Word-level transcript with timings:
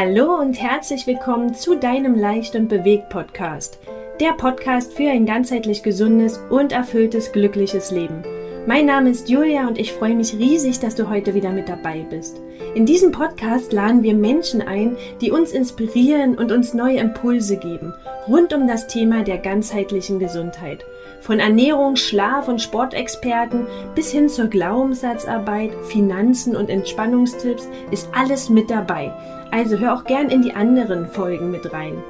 Hallo 0.00 0.36
und 0.38 0.62
herzlich 0.62 1.08
willkommen 1.08 1.54
zu 1.54 1.74
deinem 1.74 2.14
Leicht 2.14 2.54
und 2.54 2.68
Bewegt 2.68 3.08
Podcast. 3.08 3.80
Der 4.20 4.30
Podcast 4.34 4.92
für 4.92 5.10
ein 5.10 5.26
ganzheitlich 5.26 5.82
gesundes 5.82 6.38
und 6.50 6.70
erfülltes, 6.70 7.32
glückliches 7.32 7.90
Leben. 7.90 8.22
Mein 8.64 8.86
Name 8.86 9.10
ist 9.10 9.28
Julia 9.28 9.66
und 9.66 9.76
ich 9.76 9.92
freue 9.92 10.14
mich 10.14 10.34
riesig, 10.34 10.78
dass 10.78 10.94
du 10.94 11.10
heute 11.10 11.34
wieder 11.34 11.50
mit 11.50 11.68
dabei 11.68 12.06
bist. 12.08 12.40
In 12.76 12.86
diesem 12.86 13.10
Podcast 13.10 13.72
laden 13.72 14.04
wir 14.04 14.14
Menschen 14.14 14.62
ein, 14.62 14.96
die 15.20 15.32
uns 15.32 15.50
inspirieren 15.50 16.38
und 16.38 16.52
uns 16.52 16.74
neue 16.74 16.98
Impulse 16.98 17.56
geben, 17.56 17.92
rund 18.28 18.52
um 18.52 18.68
das 18.68 18.86
Thema 18.86 19.24
der 19.24 19.38
ganzheitlichen 19.38 20.20
Gesundheit. 20.20 20.84
Von 21.22 21.40
Ernährung, 21.40 21.96
Schlaf 21.96 22.46
und 22.46 22.62
Sportexperten 22.62 23.66
bis 23.96 24.12
hin 24.12 24.28
zur 24.28 24.46
Glaubenssatzarbeit, 24.46 25.72
Finanzen 25.88 26.54
und 26.54 26.70
Entspannungstipps 26.70 27.68
ist 27.90 28.08
alles 28.14 28.48
mit 28.48 28.70
dabei. 28.70 29.12
Also 29.58 29.76
hör 29.76 29.92
auch 29.92 30.04
gern 30.04 30.28
in 30.28 30.40
die 30.40 30.54
anderen 30.54 31.08
Folgen 31.08 31.50
mit 31.50 31.72
rein. 31.72 32.00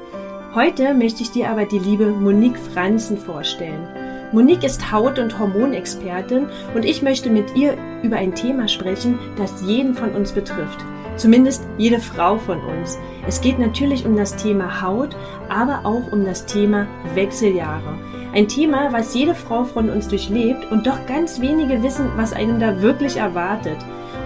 Heute 0.55 0.93
möchte 0.93 1.23
ich 1.23 1.31
dir 1.31 1.49
aber 1.49 1.65
die 1.65 1.79
liebe 1.79 2.11
Monique 2.11 2.59
Franzen 2.59 3.17
vorstellen. 3.17 3.89
Monique 4.33 4.65
ist 4.65 4.93
Haut- 4.93 5.19
und 5.19 5.39
Hormonexpertin 5.39 6.49
und 6.75 6.85
ich 6.85 7.01
möchte 7.01 7.31
mit 7.31 7.57
ihr 7.57 7.75
über 8.03 8.17
ein 8.17 8.35
Thema 8.35 8.69
sprechen, 8.69 9.19
das 9.39 9.63
jeden 9.63 9.95
von 9.95 10.11
uns 10.11 10.33
betrifft. 10.33 10.85
Zumindest 11.17 11.65
jede 11.79 12.01
Frau 12.01 12.37
von 12.37 12.61
uns. 12.61 12.99
Es 13.27 13.41
geht 13.41 13.59
natürlich 13.59 14.05
um 14.05 14.15
das 14.15 14.37
Thema 14.37 14.83
Haut, 14.83 15.17
aber 15.49 15.81
auch 15.85 16.13
um 16.13 16.27
das 16.27 16.45
Thema 16.45 16.87
Wechseljahre. 17.15 17.95
Ein 18.35 18.49
Thema, 18.49 18.93
was 18.93 19.15
jede 19.15 19.35
Frau 19.35 19.65
von 19.65 19.89
uns 19.89 20.07
durchlebt 20.07 20.71
und 20.71 20.87
doch 20.87 21.07
ganz 21.07 21.41
wenige 21.41 21.83
wissen, 21.83 22.11
was 22.17 22.35
einem 22.35 22.61
da 22.61 22.83
wirklich 22.83 23.17
erwartet. 23.17 23.79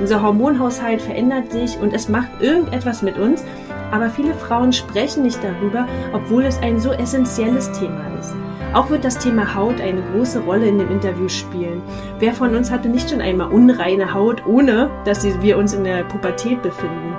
Unser 0.02 0.20
Hormonhaushalt 0.20 1.00
verändert 1.00 1.52
sich 1.52 1.78
und 1.78 1.94
es 1.94 2.08
macht 2.08 2.28
irgendetwas 2.40 3.02
mit 3.02 3.16
uns, 3.20 3.44
aber 3.92 4.10
viele 4.10 4.34
Frauen 4.34 4.72
sprechen 4.72 5.22
nicht 5.22 5.38
darüber, 5.44 5.86
obwohl 6.12 6.44
es 6.44 6.58
ein 6.60 6.80
so 6.80 6.90
essentielles 6.90 7.70
Thema 7.70 8.00
ist. 8.18 8.34
Auch 8.72 8.90
wird 8.90 9.04
das 9.04 9.18
Thema 9.18 9.54
Haut 9.54 9.80
eine 9.80 10.02
große 10.02 10.40
Rolle 10.40 10.66
in 10.66 10.78
dem 10.78 10.90
Interview 10.90 11.28
spielen. 11.28 11.82
Wer 12.18 12.32
von 12.32 12.56
uns 12.56 12.72
hatte 12.72 12.88
nicht 12.88 13.10
schon 13.10 13.20
einmal 13.20 13.52
unreine 13.52 14.12
Haut, 14.12 14.44
ohne 14.44 14.90
dass 15.04 15.22
wir 15.40 15.56
uns 15.56 15.72
in 15.72 15.84
der 15.84 16.02
Pubertät 16.02 16.60
befinden? 16.62 17.14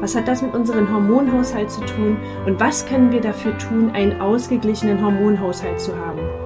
Was 0.00 0.16
hat 0.16 0.26
das 0.26 0.40
mit 0.40 0.54
unserem 0.54 0.90
Hormonhaushalt 0.90 1.70
zu 1.70 1.82
tun 1.82 2.16
und 2.46 2.58
was 2.58 2.86
können 2.86 3.12
wir 3.12 3.20
dafür 3.20 3.58
tun, 3.58 3.90
einen 3.92 4.22
ausgeglichenen 4.22 5.04
Hormonhaushalt 5.04 5.78
zu 5.78 5.94
haben? 5.94 6.41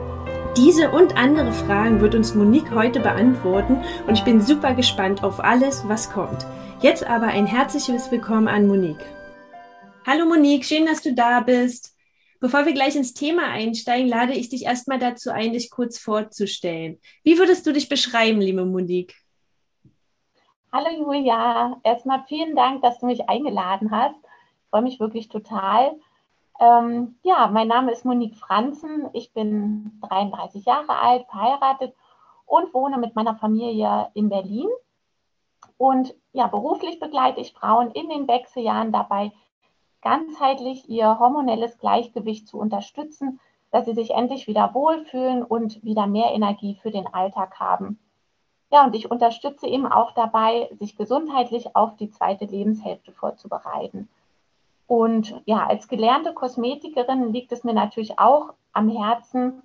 Diese 0.56 0.90
und 0.90 1.18
andere 1.18 1.52
Fragen 1.52 2.00
wird 2.00 2.14
uns 2.14 2.34
Monique 2.34 2.70
heute 2.70 3.00
beantworten 3.00 3.84
und 4.06 4.14
ich 4.14 4.24
bin 4.24 4.40
super 4.40 4.72
gespannt 4.72 5.22
auf 5.22 5.38
alles, 5.38 5.86
was 5.86 6.10
kommt. 6.10 6.46
Jetzt 6.80 7.04
aber 7.04 7.26
ein 7.26 7.44
herzliches 7.44 8.10
Willkommen 8.10 8.48
an 8.48 8.66
Monique. 8.66 9.04
Hallo 10.06 10.24
Monique, 10.24 10.64
schön, 10.64 10.86
dass 10.86 11.02
du 11.02 11.12
da 11.12 11.40
bist. 11.40 11.94
Bevor 12.40 12.64
wir 12.64 12.72
gleich 12.72 12.96
ins 12.96 13.12
Thema 13.12 13.48
einsteigen, 13.50 14.08
lade 14.08 14.32
ich 14.32 14.48
dich 14.48 14.64
erstmal 14.64 14.98
dazu 14.98 15.30
ein, 15.30 15.52
dich 15.52 15.70
kurz 15.70 15.98
vorzustellen. 15.98 17.00
Wie 17.22 17.36
würdest 17.36 17.66
du 17.66 17.74
dich 17.74 17.90
beschreiben, 17.90 18.40
liebe 18.40 18.64
Monique? 18.64 19.14
Hallo 20.72 20.88
Julia, 20.90 21.78
erstmal 21.84 22.24
vielen 22.28 22.56
Dank, 22.56 22.80
dass 22.80 22.98
du 23.00 23.06
mich 23.06 23.28
eingeladen 23.28 23.90
hast. 23.90 24.16
Ich 24.24 24.70
freue 24.70 24.82
mich 24.82 25.00
wirklich 25.00 25.28
total. 25.28 25.92
Ähm, 26.58 27.16
ja, 27.22 27.48
mein 27.48 27.68
Name 27.68 27.92
ist 27.92 28.04
Monique 28.04 28.36
Franzen. 28.36 29.08
Ich 29.12 29.32
bin 29.32 30.00
33 30.08 30.64
Jahre 30.64 30.98
alt, 30.98 31.26
verheiratet 31.26 31.94
und 32.46 32.72
wohne 32.72 32.98
mit 32.98 33.14
meiner 33.14 33.36
Familie 33.36 34.10
in 34.14 34.28
Berlin. 34.28 34.68
Und 35.76 36.14
ja, 36.32 36.46
beruflich 36.46 36.98
begleite 36.98 37.40
ich 37.40 37.52
Frauen 37.52 37.90
in 37.90 38.08
den 38.08 38.28
Wechseljahren 38.28 38.92
dabei, 38.92 39.32
ganzheitlich 40.00 40.88
ihr 40.88 41.18
hormonelles 41.18 41.78
Gleichgewicht 41.78 42.48
zu 42.48 42.58
unterstützen, 42.58 43.40
dass 43.70 43.84
sie 43.84 43.94
sich 43.94 44.12
endlich 44.12 44.46
wieder 44.46 44.72
wohlfühlen 44.72 45.42
und 45.42 45.82
wieder 45.84 46.06
mehr 46.06 46.32
Energie 46.32 46.76
für 46.80 46.90
den 46.90 47.06
Alltag 47.12 47.60
haben. 47.60 47.98
Ja, 48.70 48.84
und 48.84 48.94
ich 48.94 49.10
unterstütze 49.10 49.66
eben 49.66 49.86
auch 49.86 50.12
dabei, 50.12 50.70
sich 50.78 50.96
gesundheitlich 50.96 51.76
auf 51.76 51.96
die 51.96 52.10
zweite 52.10 52.46
Lebenshälfte 52.46 53.12
vorzubereiten. 53.12 54.08
Und 54.86 55.40
ja, 55.46 55.66
als 55.66 55.88
gelernte 55.88 56.32
Kosmetikerin 56.32 57.32
liegt 57.32 57.52
es 57.52 57.64
mir 57.64 57.74
natürlich 57.74 58.18
auch 58.18 58.54
am 58.72 58.88
Herzen, 58.88 59.62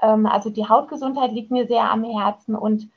ähm, 0.00 0.26
also 0.26 0.50
die 0.50 0.68
Hautgesundheit 0.68 1.32
liegt 1.32 1.50
mir 1.50 1.66
sehr 1.66 1.90
am 1.90 2.04
Herzen 2.04 2.54
und 2.54 2.88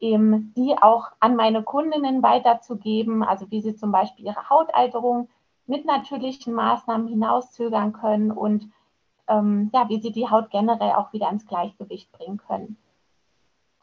eben 0.00 0.52
die 0.56 0.76
auch 0.80 1.10
an 1.18 1.34
meine 1.34 1.62
Kundinnen 1.62 2.22
weiterzugeben, 2.22 3.24
also 3.24 3.50
wie 3.50 3.60
sie 3.60 3.74
zum 3.74 3.90
Beispiel 3.90 4.26
ihre 4.26 4.48
Hautalterung 4.48 5.28
mit 5.66 5.84
natürlichen 5.84 6.54
Maßnahmen 6.54 7.08
hinauszögern 7.08 7.92
können 7.92 8.30
und 8.30 8.70
ähm, 9.26 9.70
ja, 9.74 9.88
wie 9.88 10.00
sie 10.00 10.12
die 10.12 10.28
Haut 10.28 10.50
generell 10.50 10.92
auch 10.92 11.12
wieder 11.12 11.28
ins 11.30 11.46
Gleichgewicht 11.46 12.10
bringen 12.12 12.38
können. 12.38 12.76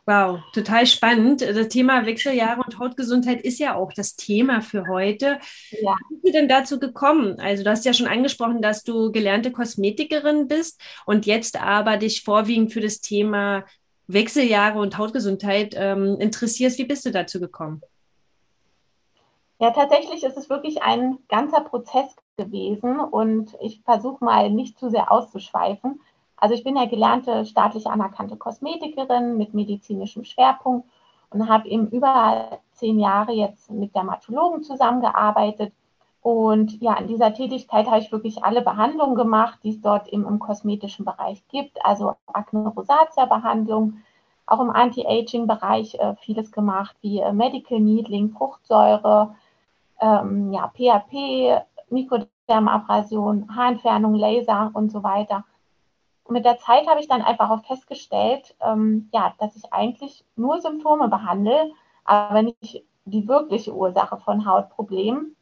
Wow, 0.08 0.40
total 0.54 0.86
spannend. 0.86 1.42
Das 1.42 1.68
Thema 1.70 2.06
Wechseljahre 2.06 2.62
und 2.64 2.78
Hautgesundheit 2.78 3.42
ist 3.42 3.58
ja 3.58 3.74
auch 3.74 3.92
das 3.92 4.16
Thema 4.16 4.62
für 4.62 4.88
heute. 4.88 5.40
Ja. 5.72 5.96
Wie 6.10 6.16
bist 6.16 6.28
du 6.28 6.32
denn 6.32 6.48
dazu 6.48 6.80
gekommen? 6.80 7.40
Also 7.40 7.64
du 7.64 7.72
hast 7.72 7.86
ja 7.86 7.94
schon 7.94 8.06
angesprochen, 8.06 8.62
dass 8.62 8.84
du 8.84 9.12
gelernte 9.12 9.52
Kosmetikerin 9.52 10.48
bist 10.48 10.80
und 11.08 11.26
jetzt 11.26 11.60
aber 11.60 11.98
dich 11.98 12.24
vorwiegend 12.24 12.72
für 12.72 12.82
das 12.82 13.02
Thema 13.02 13.66
Wechseljahre 14.06 14.80
und 14.80 15.00
Hautgesundheit 15.00 15.74
ähm, 15.76 16.18
interessierst. 16.20 16.78
Wie 16.78 16.86
bist 16.86 17.04
du 17.08 17.12
dazu 17.12 17.40
gekommen? 17.40 17.82
Ja, 19.60 19.72
tatsächlich 19.72 20.24
ist 20.24 20.38
es 20.38 20.52
wirklich 20.52 20.84
ein 20.84 21.18
ganzer 21.30 21.62
Prozess 21.62 22.16
gewesen 22.38 23.00
und 23.00 23.56
ich 23.60 23.82
versuche 23.82 24.24
mal 24.24 24.52
nicht 24.52 24.78
zu 24.78 24.92
sehr 24.92 25.12
auszuschweifen. 25.12 26.00
Also 26.38 26.54
ich 26.56 26.64
bin 26.64 26.76
ja 26.76 26.86
gelernte 26.86 27.46
staatlich 27.46 27.88
anerkannte 27.88 28.38
Kosmetikerin 28.38 29.38
mit 29.38 29.54
medizinischem 29.54 30.24
Schwerpunkt 30.24 30.88
und 31.30 31.50
habe 31.50 31.68
eben 31.68 31.88
über 31.90 32.60
zehn 32.72 33.00
Jahre 33.00 33.34
jetzt 33.34 33.72
mit 33.72 33.96
Dermatologen 33.96 34.64
zusammengearbeitet. 34.64 35.74
Und 36.22 36.82
ja, 36.82 36.96
in 36.96 37.08
dieser 37.08 37.34
Tätigkeit 37.34 37.86
habe 37.88 38.00
ich 38.00 38.12
wirklich 38.12 38.44
alle 38.44 38.62
Behandlungen 38.62 39.16
gemacht, 39.16 39.60
die 39.64 39.70
es 39.70 39.82
dort 39.82 40.08
eben 40.08 40.26
im 40.26 40.40
kosmetischen 40.40 41.06
Bereich 41.06 41.48
gibt. 41.50 41.78
Also 41.86 42.16
Acne-Rosacea-Behandlung, 42.34 44.00
auch 44.48 44.60
im 44.60 44.72
Anti-Aging-Bereich 44.72 45.96
äh, 45.96 46.16
vieles 46.22 46.52
gemacht, 46.52 46.96
wie 47.02 47.20
äh, 47.20 47.32
Medical 47.32 47.80
Needling, 47.80 48.32
Fruchtsäure, 48.32 49.36
ähm, 50.02 50.52
ja, 50.52 50.72
PHP, 50.76 51.62
Mikrodermabrasion, 51.90 53.56
Haarentfernung, 53.56 54.16
Laser 54.16 54.72
und 54.74 54.92
so 54.92 55.04
weiter. 55.04 55.44
Und 56.26 56.34
mit 56.34 56.44
der 56.44 56.58
Zeit 56.58 56.88
habe 56.88 57.00
ich 57.00 57.08
dann 57.08 57.22
einfach 57.22 57.52
auch 57.52 57.64
festgestellt, 57.66 58.56
ähm, 58.60 59.10
ja, 59.14 59.34
dass 59.40 59.56
ich 59.56 59.72
eigentlich 59.72 60.26
nur 60.36 60.60
Symptome 60.60 61.08
behandle, 61.08 61.72
aber 62.04 62.42
nicht 62.42 62.84
die 63.06 63.28
wirkliche 63.28 63.74
Ursache 63.74 64.18
von 64.18 64.46
Hautproblemen. 64.46 65.36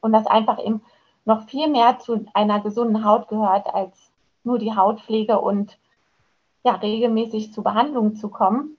Und 0.00 0.12
dass 0.12 0.26
einfach 0.26 0.58
eben 0.62 0.82
noch 1.24 1.42
viel 1.48 1.68
mehr 1.68 1.98
zu 1.98 2.26
einer 2.34 2.60
gesunden 2.60 3.04
Haut 3.04 3.28
gehört, 3.28 3.72
als 3.74 4.12
nur 4.44 4.58
die 4.58 4.76
Hautpflege 4.76 5.40
und 5.40 5.78
ja, 6.64 6.74
regelmäßig 6.74 7.52
zu 7.52 7.62
Behandlungen 7.62 8.14
zu 8.14 8.28
kommen. 8.28 8.76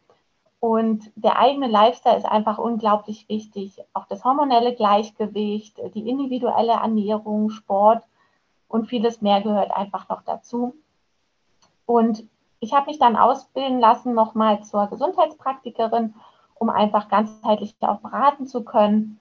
Und 0.60 1.12
der 1.16 1.40
eigene 1.40 1.68
Lifestyle 1.68 2.18
ist 2.18 2.26
einfach 2.26 2.58
unglaublich 2.58 3.28
wichtig. 3.28 3.84
Auch 3.94 4.06
das 4.06 4.24
hormonelle 4.24 4.76
Gleichgewicht, 4.76 5.78
die 5.96 6.08
individuelle 6.08 6.74
Ernährung, 6.74 7.50
Sport 7.50 8.04
und 8.68 8.88
vieles 8.88 9.22
mehr 9.22 9.42
gehört 9.42 9.72
einfach 9.72 10.08
noch 10.10 10.22
dazu. 10.22 10.76
Und 11.86 12.24
ich 12.60 12.74
habe 12.74 12.88
mich 12.88 13.00
dann 13.00 13.16
ausbilden 13.16 13.80
lassen, 13.80 14.14
nochmal 14.14 14.64
zur 14.64 14.88
Gesundheitspraktikerin, 14.88 16.14
um 16.56 16.70
einfach 16.70 17.10
ganzheitlich 17.10 17.76
auch 17.82 18.00
beraten 18.00 18.48
zu 18.48 18.64
können. 18.64 19.20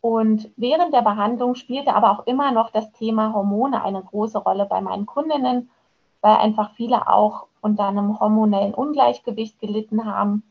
Und 0.00 0.50
während 0.56 0.94
der 0.94 1.02
Behandlung 1.02 1.54
spielte 1.54 1.94
aber 1.94 2.12
auch 2.12 2.26
immer 2.26 2.52
noch 2.52 2.70
das 2.70 2.90
Thema 2.92 3.32
Hormone 3.34 3.82
eine 3.82 4.02
große 4.02 4.38
Rolle 4.38 4.64
bei 4.64 4.80
meinen 4.80 5.06
Kundinnen, 5.06 5.70
weil 6.20 6.36
einfach 6.36 6.72
viele 6.74 7.08
auch 7.08 7.46
unter 7.60 7.88
einem 7.88 8.18
hormonellen 8.20 8.74
Ungleichgewicht 8.74 9.58
gelitten 9.58 10.04
haben. 10.04 10.42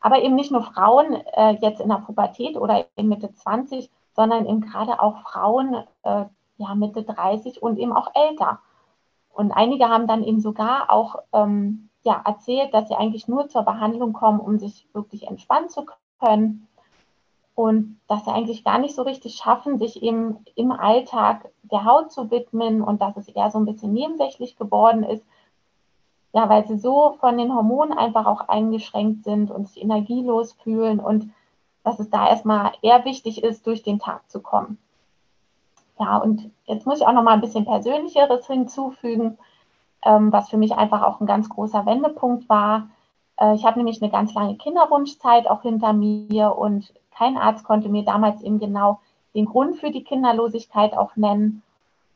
Aber 0.00 0.22
eben 0.22 0.34
nicht 0.34 0.50
nur 0.50 0.62
Frauen 0.62 1.14
äh, 1.34 1.56
jetzt 1.60 1.80
in 1.80 1.88
der 1.88 1.96
Pubertät 1.96 2.56
oder 2.56 2.86
in 2.96 3.08
Mitte 3.08 3.32
20, 3.32 3.90
sondern 4.14 4.46
eben 4.46 4.60
gerade 4.62 5.00
auch 5.00 5.22
Frauen 5.22 5.74
äh, 6.02 6.24
ja, 6.56 6.74
Mitte 6.74 7.02
30 7.02 7.62
und 7.62 7.78
eben 7.78 7.92
auch 7.92 8.10
älter. 8.14 8.60
Und 9.32 9.52
einige 9.52 9.88
haben 9.88 10.06
dann 10.06 10.22
eben 10.22 10.40
sogar 10.40 10.90
auch 10.90 11.16
ähm, 11.32 11.88
ja, 12.02 12.20
erzählt, 12.24 12.74
dass 12.74 12.88
sie 12.88 12.94
eigentlich 12.94 13.28
nur 13.28 13.48
zur 13.48 13.62
Behandlung 13.62 14.12
kommen, 14.12 14.40
um 14.40 14.58
sich 14.58 14.86
wirklich 14.92 15.26
entspannen 15.26 15.68
zu 15.68 15.86
können. 16.20 16.68
Und 17.54 18.00
dass 18.08 18.24
sie 18.24 18.30
eigentlich 18.30 18.64
gar 18.64 18.78
nicht 18.78 18.94
so 18.94 19.02
richtig 19.02 19.34
schaffen, 19.34 19.78
sich 19.78 20.02
eben 20.02 20.38
im 20.54 20.72
Alltag 20.72 21.50
der 21.62 21.84
Haut 21.84 22.10
zu 22.10 22.30
widmen 22.30 22.82
und 22.82 23.02
dass 23.02 23.16
es 23.16 23.28
eher 23.28 23.50
so 23.50 23.58
ein 23.58 23.66
bisschen 23.66 23.92
nebensächlich 23.92 24.56
geworden 24.56 25.02
ist. 25.02 25.24
Ja, 26.32 26.48
weil 26.48 26.66
sie 26.66 26.78
so 26.78 27.16
von 27.20 27.36
den 27.36 27.54
Hormonen 27.54 27.96
einfach 27.96 28.24
auch 28.24 28.48
eingeschränkt 28.48 29.24
sind 29.24 29.50
und 29.50 29.68
sich 29.68 29.82
energielos 29.82 30.52
fühlen 30.52 30.98
und 30.98 31.30
dass 31.84 31.98
es 31.98 32.08
da 32.08 32.28
erstmal 32.28 32.72
eher 32.80 33.04
wichtig 33.04 33.42
ist, 33.42 33.66
durch 33.66 33.82
den 33.82 33.98
Tag 33.98 34.30
zu 34.30 34.40
kommen. 34.40 34.78
Ja, 36.02 36.16
und 36.16 36.50
jetzt 36.64 36.84
muss 36.84 37.00
ich 37.00 37.06
auch 37.06 37.12
noch 37.12 37.22
mal 37.22 37.34
ein 37.34 37.40
bisschen 37.40 37.64
Persönlicheres 37.64 38.48
hinzufügen, 38.48 39.38
ähm, 40.04 40.32
was 40.32 40.50
für 40.50 40.56
mich 40.56 40.72
einfach 40.72 41.02
auch 41.02 41.20
ein 41.20 41.26
ganz 41.26 41.48
großer 41.48 41.86
Wendepunkt 41.86 42.48
war. 42.48 42.88
Äh, 43.38 43.54
ich 43.54 43.64
habe 43.64 43.78
nämlich 43.78 44.02
eine 44.02 44.10
ganz 44.10 44.34
lange 44.34 44.56
Kinderwunschzeit 44.56 45.46
auch 45.46 45.62
hinter 45.62 45.92
mir 45.92 46.58
und 46.58 46.92
kein 47.16 47.36
Arzt 47.36 47.62
konnte 47.64 47.88
mir 47.88 48.04
damals 48.04 48.42
eben 48.42 48.58
genau 48.58 48.98
den 49.36 49.46
Grund 49.46 49.76
für 49.76 49.92
die 49.92 50.02
Kinderlosigkeit 50.02 50.96
auch 50.96 51.14
nennen. 51.14 51.62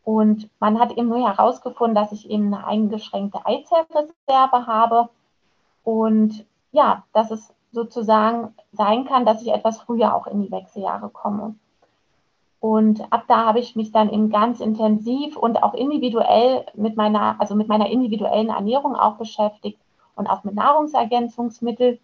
Und 0.03 0.51
man 0.59 0.81
hat 0.81 0.91
eben 0.93 1.09
nur 1.09 1.25
herausgefunden, 1.25 1.95
dass 1.95 2.11
ich 2.11 2.29
eben 2.29 2.53
eine 2.53 2.67
eingeschränkte 2.67 3.47
Eizellreserve 3.47 4.67
habe 4.67 5.11
und 5.85 6.45
ja, 6.73 7.05
dass 7.13 7.31
es 7.31 7.55
sozusagen 7.71 8.53
sein 8.73 9.05
kann, 9.05 9.25
dass 9.25 9.43
ich 9.43 9.53
etwas 9.53 9.79
früher 9.81 10.13
auch 10.13 10.27
in 10.27 10.43
die 10.43 10.51
Wechseljahre 10.51 11.09
komme. 11.09 11.55
Und 12.67 13.01
ab 13.13 13.27
da 13.29 13.47
habe 13.47 13.61
ich 13.61 13.77
mich 13.77 13.93
dann 13.93 14.11
eben 14.11 14.29
ganz 14.29 14.59
intensiv 14.59 15.37
und 15.37 15.63
auch 15.63 15.73
individuell 15.73 16.67
mit 16.75 16.97
meiner, 16.97 17.41
also 17.41 17.55
mit 17.55 17.69
meiner 17.69 17.89
individuellen 17.89 18.49
Ernährung 18.49 18.97
auch 18.97 19.19
beschäftigt 19.19 19.79
und 20.17 20.27
auch 20.27 20.43
mit 20.43 20.57
Nahrungsergänzungsmitteln. 20.57 22.01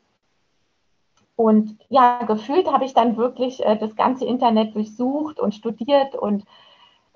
Und 1.35 1.77
ja, 1.89 2.23
gefühlt 2.23 2.71
habe 2.73 2.85
ich 2.85 2.95
dann 2.95 3.17
wirklich 3.17 3.67
äh, 3.67 3.77
das 3.77 3.97
ganze 3.97 4.25
Internet 4.25 4.77
durchsucht 4.77 5.41
und 5.41 5.53
studiert 5.53 6.15
und 6.15 6.45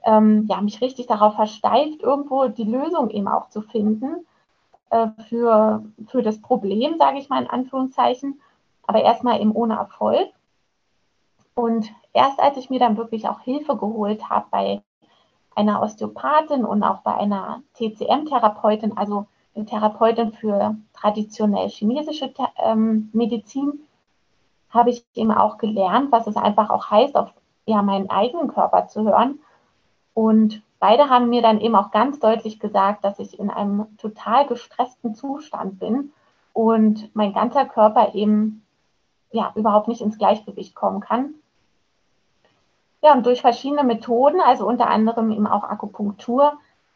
ähm, 0.04 0.46
ja, 0.48 0.60
mich 0.60 0.80
richtig 0.80 1.06
darauf 1.06 1.36
versteift, 1.36 2.02
irgendwo 2.02 2.48
die 2.48 2.64
Lösung 2.64 3.10
eben 3.10 3.28
auch 3.28 3.48
zu 3.50 3.62
finden 3.62 4.26
äh, 4.90 5.06
für, 5.28 5.84
für 6.08 6.22
das 6.22 6.42
Problem, 6.42 6.98
sage 6.98 7.20
ich 7.20 7.28
mal 7.28 7.44
in 7.44 7.50
Anführungszeichen, 7.50 8.40
aber 8.88 9.04
erstmal 9.04 9.40
eben 9.40 9.52
ohne 9.52 9.76
Erfolg. 9.76 10.30
Und 11.56 11.90
erst 12.12 12.38
als 12.38 12.58
ich 12.58 12.68
mir 12.68 12.78
dann 12.78 12.98
wirklich 12.98 13.26
auch 13.28 13.40
Hilfe 13.40 13.76
geholt 13.76 14.28
habe 14.28 14.46
bei 14.50 14.82
einer 15.54 15.82
Osteopathin 15.82 16.66
und 16.66 16.82
auch 16.82 16.98
bei 16.98 17.14
einer 17.14 17.62
TCM-Therapeutin, 17.74 18.96
also 18.96 19.26
eine 19.54 19.64
Therapeutin 19.64 20.32
für 20.32 20.76
traditionell 20.92 21.70
chinesische 21.70 22.32
ähm, 22.58 23.08
Medizin, 23.14 23.80
habe 24.68 24.90
ich 24.90 25.06
eben 25.14 25.32
auch 25.32 25.56
gelernt, 25.56 26.12
was 26.12 26.26
es 26.26 26.36
einfach 26.36 26.68
auch 26.68 26.90
heißt, 26.90 27.16
auf 27.16 27.32
ja, 27.64 27.80
meinen 27.80 28.10
eigenen 28.10 28.48
Körper 28.48 28.86
zu 28.86 29.04
hören. 29.04 29.40
Und 30.12 30.62
beide 30.78 31.08
haben 31.08 31.30
mir 31.30 31.40
dann 31.40 31.60
eben 31.60 31.74
auch 31.74 31.90
ganz 31.90 32.20
deutlich 32.20 32.60
gesagt, 32.60 33.02
dass 33.02 33.18
ich 33.18 33.38
in 33.38 33.48
einem 33.48 33.96
total 33.96 34.46
gestressten 34.46 35.14
Zustand 35.14 35.78
bin 35.78 36.12
und 36.52 37.14
mein 37.16 37.32
ganzer 37.32 37.64
Körper 37.64 38.14
eben 38.14 38.62
ja 39.30 39.52
überhaupt 39.54 39.88
nicht 39.88 40.02
ins 40.02 40.18
Gleichgewicht 40.18 40.74
kommen 40.74 41.00
kann. 41.00 41.34
Ja, 43.02 43.12
und 43.12 43.26
durch 43.26 43.40
verschiedene 43.40 43.84
Methoden, 43.84 44.40
also 44.40 44.66
unter 44.66 44.88
anderem 44.88 45.30
eben 45.30 45.46
auch 45.46 45.64
Akupunktur, 45.64 46.54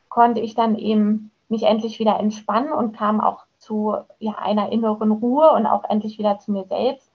konnte 0.08 0.40
ich 0.40 0.54
dann 0.54 0.76
eben 0.76 1.30
mich 1.48 1.64
endlich 1.64 1.98
wieder 1.98 2.18
entspannen 2.18 2.72
und 2.72 2.96
kam 2.96 3.20
auch 3.20 3.44
zu 3.58 3.96
ja, 4.18 4.32
einer 4.38 4.70
inneren 4.72 5.10
Ruhe 5.10 5.52
und 5.52 5.66
auch 5.66 5.84
endlich 5.88 6.18
wieder 6.18 6.38
zu 6.38 6.52
mir 6.52 6.64
selbst. 6.64 7.10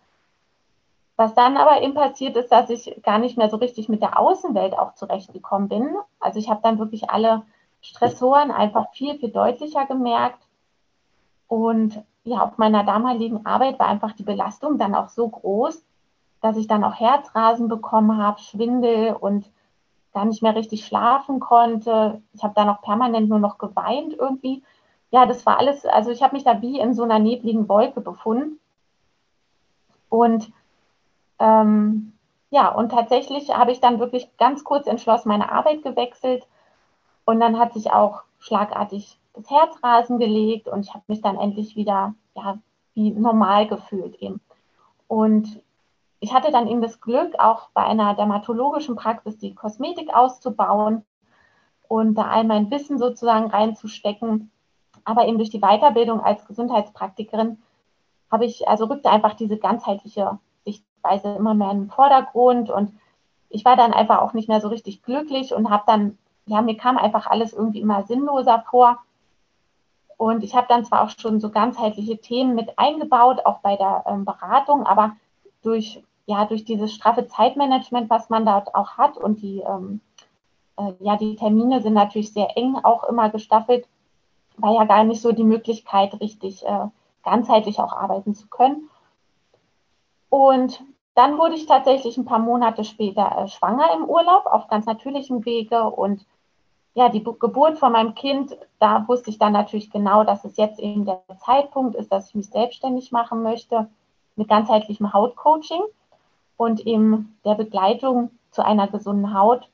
Was 1.18 1.34
dann 1.34 1.58
aber 1.58 1.82
eben 1.82 1.94
passiert 1.94 2.36
ist, 2.36 2.52
dass 2.52 2.70
ich 2.70 3.02
gar 3.02 3.20
nicht 3.20 3.38
mehr 3.38 3.50
so 3.50 3.58
richtig 3.58 3.88
mit 3.88 4.02
der 4.02 4.20
Außenwelt 4.20 4.78
auch 4.78 4.96
zurechtgekommen 4.96 5.70
bin. 5.70 5.96
Also 6.20 6.40
ich 6.40 6.50
habe 6.50 6.60
dann 6.62 6.78
wirklich 6.78 7.10
alle 7.10 7.44
Stressoren 7.82 8.52
einfach 8.52 8.92
viel, 8.92 9.18
viel 9.18 9.30
deutlicher 9.30 9.86
gemerkt. 9.86 10.44
Und 11.48 12.04
ja, 12.26 12.40
auf 12.42 12.58
meiner 12.58 12.84
damaligen 12.84 13.46
Arbeit 13.46 13.80
war 13.80 13.88
einfach 13.88 14.12
die 14.12 14.24
Belastung 14.24 14.78
dann 14.78 14.96
auch 14.96 15.10
so 15.10 15.30
groß, 15.30 15.86
dass 16.46 16.58
ich 16.58 16.68
dann 16.68 16.84
auch 16.84 16.94
Herzrasen 16.94 17.68
bekommen 17.68 18.22
habe, 18.22 18.40
Schwindel 18.40 19.14
und 19.14 19.50
gar 20.14 20.26
nicht 20.26 20.44
mehr 20.44 20.56
richtig 20.56 20.86
schlafen 20.86 21.40
konnte. 21.40 22.22
Ich 22.34 22.44
habe 22.44 22.54
dann 22.54 22.70
auch 22.70 22.84
permanent 22.84 23.30
nur 23.30 23.40
noch 23.40 23.58
geweint 23.58 24.14
irgendwie. 24.14 24.62
Ja, 25.10 25.26
das 25.26 25.48
war 25.48 25.58
alles, 25.58 25.88
also 25.88 26.12
ich 26.12 26.22
habe 26.22 26.36
mich 26.36 26.44
da 26.44 26.62
wie 26.62 26.80
in 26.80 26.94
so 26.94 27.02
einer 27.02 27.18
nebligen 27.18 27.68
Wolke 27.68 28.00
befunden. 28.00 28.60
Und 30.08 30.52
ähm, 31.40 32.14
ja, 32.52 32.70
und 32.70 32.90
tatsächlich 32.90 33.50
habe 33.50 33.72
ich 33.72 33.80
dann 33.80 34.00
wirklich 34.00 34.30
ganz 34.38 34.64
kurz 34.64 34.86
entschlossen 34.86 35.30
meine 35.30 35.52
Arbeit 35.52 35.82
gewechselt. 35.82 36.46
Und 37.26 37.40
dann 37.40 37.58
hat 37.58 37.74
sich 37.74 37.92
auch 37.92 38.22
schlagartig 38.38 39.18
das 39.34 39.50
Herzrasen 39.50 40.20
gelegt 40.20 40.68
und 40.68 40.86
ich 40.86 40.94
habe 40.94 41.06
mich 41.08 41.22
dann 41.22 41.40
endlich 41.40 41.76
wieder 41.76 42.14
ja, 42.36 42.60
wie 42.94 43.10
normal 43.10 43.68
gefühlt 43.68 44.22
eben. 44.22 44.40
Und 45.08 45.65
ich 46.26 46.34
hatte 46.34 46.52
dann 46.52 46.68
eben 46.68 46.82
das 46.82 47.02
Glück, 47.02 47.38
auch 47.38 47.70
bei 47.76 47.84
einer 47.84 48.16
dermatologischen 48.16 48.96
Praxis 48.96 49.38
die 49.38 49.54
Kosmetik 49.54 50.12
auszubauen 50.12 51.06
und 51.88 52.16
da 52.16 52.24
all 52.24 52.46
mein 52.46 52.72
Wissen 52.72 52.98
sozusagen 52.98 53.52
reinzustecken. 53.52 54.50
Aber 55.04 55.28
eben 55.28 55.38
durch 55.38 55.52
die 55.52 55.60
Weiterbildung 55.60 56.22
als 56.22 56.48
Gesundheitspraktikerin 56.48 57.62
habe 58.32 58.46
ich, 58.46 58.68
also 58.68 58.86
rückte 58.86 59.12
einfach 59.12 59.36
diese 59.36 59.58
ganzheitliche 59.58 60.40
Sichtweise 60.66 61.36
immer 61.36 61.54
mehr 61.54 61.70
in 61.70 61.82
den 61.82 61.92
Vordergrund 61.92 62.72
und 62.72 62.92
ich 63.50 63.64
war 63.64 63.76
dann 63.76 63.94
einfach 63.94 64.18
auch 64.18 64.34
nicht 64.34 64.50
mehr 64.50 64.62
so 64.62 64.70
richtig 64.70 65.04
glücklich 65.04 65.54
und 65.54 65.70
habe 65.70 65.84
dann, 65.86 66.18
ja, 66.48 66.64
mir 66.64 66.76
kam 66.76 66.98
einfach 66.98 67.28
alles 67.28 67.54
irgendwie 67.54 67.82
immer 67.82 68.02
sinnloser 68.02 68.66
vor. 68.68 68.98
Und 70.18 70.44
ich 70.44 70.56
habe 70.56 70.66
dann 70.68 70.86
zwar 70.86 71.04
auch 71.04 71.12
schon 71.12 71.40
so 71.40 71.52
ganzheitliche 71.52 72.18
Themen 72.18 72.56
mit 72.56 72.80
eingebaut, 72.80 73.46
auch 73.46 73.60
bei 73.60 73.76
der 73.76 74.06
ähm, 74.08 74.26
Beratung, 74.26 74.88
aber 74.88 75.16
durch, 75.66 76.02
ja, 76.26 76.46
durch 76.46 76.66
dieses 76.66 76.94
straffe 76.94 77.28
Zeitmanagement, 77.28 78.10
was 78.10 78.30
man 78.30 78.46
dort 78.46 78.74
auch 78.74 78.98
hat 78.98 79.18
und 79.18 79.42
die, 79.42 79.60
ähm, 79.60 80.02
äh, 80.78 80.94
ja, 81.00 81.18
die 81.18 81.36
Termine 81.36 81.82
sind 81.82 81.94
natürlich 81.94 82.34
sehr 82.34 82.58
eng 82.58 82.76
auch 82.84 83.04
immer 83.04 83.30
gestaffelt, 83.30 83.88
war 84.58 84.74
ja 84.74 84.86
gar 84.86 85.04
nicht 85.04 85.22
so 85.22 85.32
die 85.32 85.44
Möglichkeit, 85.44 86.20
richtig 86.20 86.66
äh, 86.66 86.88
ganzheitlich 87.24 87.80
auch 87.80 87.94
arbeiten 87.94 88.34
zu 88.34 88.48
können. 88.48 88.90
Und 90.30 90.84
dann 91.14 91.38
wurde 91.38 91.56
ich 91.56 91.66
tatsächlich 91.66 92.18
ein 92.18 92.26
paar 92.26 92.40
Monate 92.40 92.84
später 92.84 93.38
äh, 93.38 93.48
schwanger 93.48 93.94
im 93.96 94.06
Urlaub 94.06 94.46
auf 94.46 94.68
ganz 94.68 94.86
natürlichem 94.86 95.46
Wege 95.46 95.84
und 95.84 96.26
ja, 96.96 97.10
die 97.10 97.24
Geburt 97.24 97.78
von 97.78 97.92
meinem 97.92 98.16
Kind, 98.16 98.58
da 98.80 99.06
wusste 99.08 99.30
ich 99.30 99.38
dann 99.38 99.52
natürlich 99.52 99.92
genau, 99.92 100.24
dass 100.24 100.46
es 100.46 100.56
jetzt 100.56 100.80
eben 100.80 101.06
der 101.06 101.22
Zeitpunkt 101.46 101.96
ist, 101.96 102.10
dass 102.10 102.30
ich 102.30 102.36
mich 102.36 102.50
selbstständig 102.50 103.12
machen 103.12 103.44
möchte 103.44 103.90
mit 104.38 104.48
ganzheitlichem 104.48 105.12
Hautcoaching 105.12 105.82
und 106.58 106.86
eben 106.86 107.38
der 107.46 107.56
Begleitung 107.56 108.32
zu 108.52 108.66
einer 108.66 108.88
gesunden 108.88 109.34
Haut. 109.34 109.70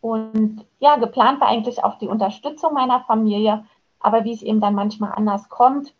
Und 0.00 0.64
ja, 0.78 0.96
geplant 0.96 1.40
war 1.40 1.48
eigentlich 1.48 1.82
auch 1.82 1.98
die 1.98 2.08
Unterstützung 2.08 2.74
meiner 2.74 3.00
Familie, 3.00 3.64
aber 4.00 4.24
wie 4.24 4.32
es 4.32 4.42
eben 4.42 4.60
dann 4.60 4.74
manchmal 4.74 5.12
anders 5.12 5.48
kommt, 5.48 5.94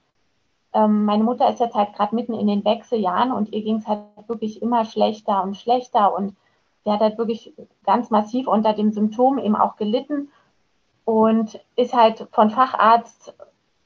ähm, 0.77 1.07
meine 1.07 1.25
Mutter 1.25 1.49
ist 1.49 1.61
jetzt 1.61 1.75
halt 1.75 1.95
gerade 1.95 2.15
mitten 2.15 2.35
in 2.35 2.47
den 2.47 2.65
Wechseljahren 2.65 3.33
und 3.33 3.53
ihr 3.53 3.63
ging 3.63 3.77
es 3.77 3.87
halt 3.87 4.03
wirklich 4.27 4.61
immer 4.61 4.85
schlechter 4.85 5.43
und 5.43 5.57
schlechter 5.57 6.15
und 6.15 6.37
sie 6.85 6.91
hat 6.91 7.01
halt 7.01 7.17
wirklich 7.17 7.55
ganz 7.85 8.11
massiv 8.11 8.47
unter 8.47 8.75
dem 8.75 8.93
Symptom 8.93 9.39
eben 9.39 9.57
auch 9.57 9.77
gelitten 9.77 10.29
und 11.07 11.59
ist 11.77 11.95
halt 11.95 12.29
von 12.31 12.51
Facharzt 12.51 13.35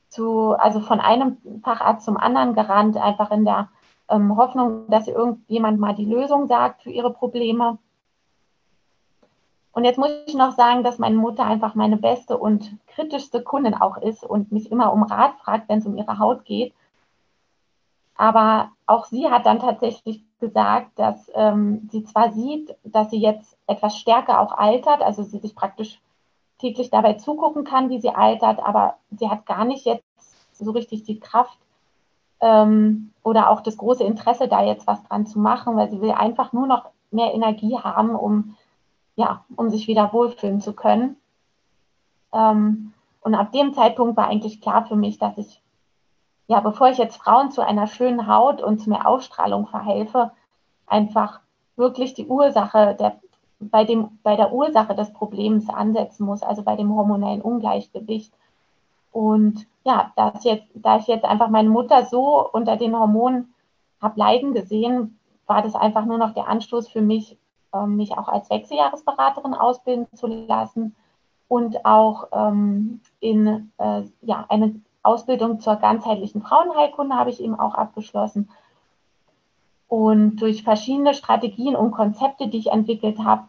zu, 0.09 0.57
also 0.59 0.81
von 0.81 0.99
einem 0.99 1.39
Facharzt 1.63 2.05
zum 2.05 2.17
anderen 2.17 2.55
gerannt, 2.55 2.97
einfach 2.97 3.31
in 3.31 3.45
der 3.45 3.69
ähm, 4.11 4.37
Hoffnung, 4.37 4.89
dass 4.89 5.09
irgendjemand 5.09 5.79
mal 5.81 5.95
die 5.95 6.05
Lösung 6.05 6.47
sagt 6.47 6.83
für 6.83 6.91
ihre 6.91 7.13
Probleme. 7.13 7.79
Und 9.73 9.85
jetzt 9.85 9.99
muss 9.99 10.11
ich 10.27 10.35
noch 10.35 10.57
sagen, 10.57 10.83
dass 10.83 10.99
meine 10.99 11.17
Mutter 11.17 11.45
einfach 11.45 11.75
meine 11.75 11.97
beste 11.97 12.37
und 12.37 12.77
kritischste 12.89 13.43
Kundin 13.43 13.75
auch 13.75 13.97
ist 13.97 14.25
und 14.25 14.53
mich 14.53 14.71
immer 14.71 14.93
um 14.93 15.05
Rat 15.05 15.35
fragt, 15.39 15.69
wenn 15.69 15.79
es 15.79 15.87
um 15.87 15.97
ihre 15.97 16.19
Haut 16.19 16.45
geht. 16.45 16.75
Aber 18.17 18.73
auch 18.87 19.07
sie 19.07 19.31
hat 19.31 19.47
dann 19.47 19.61
tatsächlich 19.61 20.23
gesagt, 20.41 20.99
dass 20.99 21.31
ähm, 21.35 21.89
sie 21.91 22.05
zwar 22.05 22.33
sieht, 22.33 22.75
dass 22.85 23.11
sie 23.11 23.21
jetzt 23.21 23.57
etwas 23.67 23.97
stärker 23.97 24.41
auch 24.41 24.53
altert, 24.53 25.03
also 25.03 25.23
sie 25.23 25.39
sich 25.39 25.55
praktisch 25.55 26.01
täglich 26.59 26.91
dabei 26.91 27.15
zugucken 27.15 27.65
kann, 27.65 27.89
wie 27.89 28.01
sie 28.01 28.11
altert, 28.11 28.59
aber 28.61 28.97
sie 29.11 29.31
hat 29.31 29.47
gar 29.47 29.65
nicht 29.65 29.87
jetzt 29.87 30.05
so 30.53 30.73
richtig 30.73 31.05
die 31.05 31.21
Kraft 31.21 31.59
ähm, 32.41 33.13
oder 33.23 33.51
auch 33.51 33.61
das 33.61 33.77
große 33.77 34.05
Interesse, 34.05 34.49
da 34.49 34.63
jetzt 34.63 34.87
was 34.87 35.03
dran 35.05 35.27
zu 35.27 35.39
machen, 35.39 35.77
weil 35.77 35.91
sie 35.91 36.01
will 36.01 36.13
einfach 36.13 36.53
nur 36.53 36.67
noch 36.67 36.91
mehr 37.11 37.35
Energie 37.35 37.77
haben, 37.77 38.15
um 38.15 38.57
ja, 39.21 39.45
um 39.55 39.69
sich 39.69 39.87
wieder 39.87 40.13
wohlfühlen 40.15 40.61
zu 40.61 40.73
können. 40.73 41.17
Ähm, 42.33 42.95
und 43.21 43.35
ab 43.35 43.53
dem 43.53 43.75
Zeitpunkt 43.75 44.17
war 44.17 44.29
eigentlich 44.29 44.63
klar 44.63 44.87
für 44.87 44.97
mich, 44.97 45.19
dass 45.19 45.37
ich, 45.37 45.61
ja, 46.47 46.61
bevor 46.61 46.89
ich 46.89 46.97
jetzt 46.97 47.19
Frauen 47.19 47.51
zu 47.51 47.61
einer 47.61 47.87
schönen 47.87 48.27
Haut 48.27 48.63
und 48.63 48.79
zu 48.79 48.89
mehr 48.89 49.07
Ausstrahlung 49.07 49.67
verhelfe, 49.67 50.33
einfach 50.87 51.41
wirklich 51.77 52.15
die 52.15 52.27
Ursache 52.27 52.97
der, 52.99 53.21
bei, 53.59 53.85
dem, 53.85 54.19
bei 54.23 54.37
der 54.37 54.53
Ursache 54.53 54.95
des 54.95 55.13
Problems 55.13 55.69
ansetzen 55.69 56.25
muss, 56.25 56.43
also 56.43 56.63
bei 56.63 56.77
dem 56.77 56.95
hormonellen 56.95 57.43
Ungleichgewicht. 57.43 58.33
Und 59.13 59.67
ja, 59.85 60.13
da, 60.17 60.33
jetzt, 60.43 60.67
da 60.75 60.99
ich 60.99 61.07
jetzt 61.07 61.25
einfach 61.25 61.49
meine 61.49 61.71
Mutter 61.71 62.05
so 62.05 62.49
unter 62.51 62.77
den 62.77 62.97
Hormonen 62.97 63.55
habe 64.01 64.19
leiden 64.19 64.55
gesehen, 64.55 65.19
war 65.47 65.63
das 65.63 65.75
einfach 65.75 66.05
nur 66.05 66.19
noch 66.19 66.33
der 66.35 66.49
Anstoß 66.49 66.89
für 66.89 67.03
mich, 67.03 67.37
ähm, 67.75 67.97
mich 67.97 68.17
auch 68.17 68.29
als 68.29 68.51
Wechseljahresberaterin 68.51 69.55
ausbilden 69.55 70.07
zu 70.15 70.27
lassen 70.27 70.95
und 71.49 71.85
auch 71.85 72.29
ähm, 72.33 73.01
in 73.19 73.73
äh, 73.79 74.03
ja, 74.23 74.47
eine 74.49 74.81
Ausbildung 75.03 75.61
zur 75.61 75.77
ganzheitlichen 75.77 76.43
Frauenheilkunde 76.43 77.17
habe 77.17 77.31
ich 77.31 77.41
eben 77.41 77.59
auch 77.59 77.75
abgeschlossen. 77.75 78.49
Und 79.89 80.37
durch 80.37 80.63
verschiedene 80.63 81.15
Strategien 81.15 81.75
und 81.75 81.91
Konzepte, 81.91 82.47
die 82.49 82.59
ich 82.59 82.71
entwickelt 82.71 83.19
habe, 83.19 83.49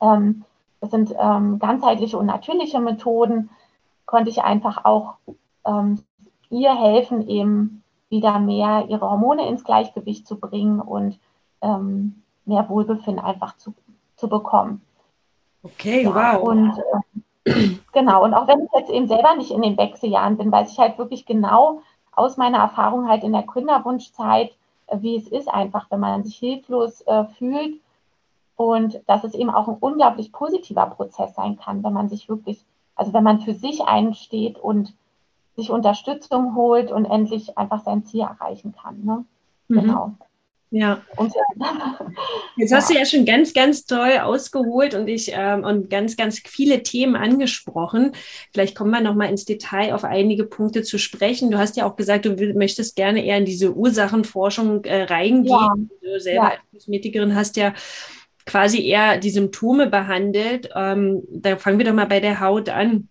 ähm, 0.00 0.44
das 0.80 0.90
sind 0.90 1.14
ähm, 1.18 1.58
ganzheitliche 1.58 2.18
und 2.18 2.26
natürliche 2.26 2.80
Methoden, 2.80 3.48
konnte 4.04 4.28
ich 4.28 4.42
einfach 4.42 4.84
auch 4.84 5.14
ähm, 5.66 6.02
ihr 6.50 6.74
helfen, 6.74 7.28
eben 7.28 7.82
wieder 8.08 8.38
mehr 8.38 8.86
ihre 8.88 9.10
Hormone 9.10 9.48
ins 9.48 9.64
Gleichgewicht 9.64 10.26
zu 10.26 10.38
bringen 10.38 10.80
und 10.80 11.18
ähm, 11.62 12.22
mehr 12.44 12.68
Wohlbefinden 12.68 13.24
einfach 13.24 13.56
zu, 13.56 13.74
zu 14.16 14.28
bekommen. 14.28 14.82
Okay, 15.62 16.04
ja, 16.04 16.14
wow. 16.14 16.48
Und 16.48 16.78
äh, 17.44 17.76
genau, 17.92 18.24
und 18.24 18.34
auch 18.34 18.46
wenn 18.46 18.64
ich 18.64 18.70
jetzt 18.72 18.90
eben 18.90 19.08
selber 19.08 19.34
nicht 19.36 19.50
in 19.50 19.62
den 19.62 19.76
Wechseljahren 19.76 20.36
bin, 20.36 20.52
weiß 20.52 20.72
ich 20.72 20.78
halt 20.78 20.98
wirklich 20.98 21.26
genau 21.26 21.80
aus 22.12 22.36
meiner 22.36 22.58
Erfahrung 22.58 23.08
halt 23.08 23.24
in 23.24 23.32
der 23.32 23.46
Kinderwunschzeit, 23.46 24.52
äh, 24.86 24.98
wie 25.00 25.16
es 25.16 25.28
ist 25.28 25.48
einfach, 25.48 25.90
wenn 25.90 26.00
man 26.00 26.24
sich 26.24 26.36
hilflos 26.36 27.00
äh, 27.02 27.24
fühlt 27.38 27.80
und 28.56 29.00
dass 29.06 29.24
es 29.24 29.34
eben 29.34 29.50
auch 29.50 29.68
ein 29.68 29.76
unglaublich 29.80 30.32
positiver 30.32 30.86
Prozess 30.86 31.34
sein 31.34 31.58
kann, 31.58 31.82
wenn 31.82 31.92
man 31.92 32.08
sich 32.08 32.28
wirklich, 32.28 32.64
also 32.94 33.12
wenn 33.12 33.24
man 33.24 33.40
für 33.40 33.54
sich 33.54 33.82
einsteht 33.82 34.58
und 34.58 34.94
sich 35.56 35.70
Unterstützung 35.70 36.54
holt 36.54 36.90
und 36.90 37.04
endlich 37.04 37.56
einfach 37.56 37.84
sein 37.84 38.04
Ziel 38.04 38.22
erreichen 38.22 38.74
kann. 38.80 39.04
Ne? 39.04 39.24
Mhm. 39.68 39.80
Genau. 39.80 40.14
Ja. 40.70 41.02
Jetzt 42.56 42.74
hast 42.74 42.90
du 42.90 42.94
ja 42.94 43.06
schon 43.06 43.24
ganz, 43.24 43.54
ganz 43.54 43.86
toll 43.86 44.18
ausgeholt 44.20 44.94
und 44.94 45.06
ich 45.06 45.30
ähm, 45.32 45.62
und 45.62 45.88
ganz, 45.88 46.16
ganz 46.16 46.40
viele 46.40 46.82
Themen 46.82 47.14
angesprochen. 47.14 48.10
Vielleicht 48.52 48.74
kommen 48.74 48.90
wir 48.90 49.00
noch 49.00 49.14
mal 49.14 49.26
ins 49.26 49.44
Detail 49.44 49.94
auf 49.94 50.02
einige 50.02 50.44
Punkte 50.44 50.82
zu 50.82 50.98
sprechen. 50.98 51.52
Du 51.52 51.58
hast 51.58 51.76
ja 51.76 51.86
auch 51.86 51.94
gesagt, 51.94 52.24
du 52.24 52.34
möchtest 52.54 52.96
gerne 52.96 53.24
eher 53.24 53.38
in 53.38 53.44
diese 53.44 53.72
Ursachenforschung 53.72 54.84
äh, 54.84 55.04
reingehen. 55.04 55.46
Ja. 55.46 55.74
Du 56.02 56.20
selber 56.20 56.44
ja. 56.44 56.50
als 56.50 56.60
Kosmetikerin 56.72 57.36
hast 57.36 57.56
ja 57.56 57.72
quasi 58.44 58.84
eher 58.84 59.18
die 59.18 59.30
Symptome 59.30 59.86
behandelt. 59.86 60.70
Ähm, 60.74 61.22
da 61.30 61.56
fangen 61.56 61.78
wir 61.78 61.86
doch 61.86 61.94
mal 61.94 62.06
bei 62.06 62.18
der 62.18 62.40
Haut 62.40 62.68
an 62.68 63.08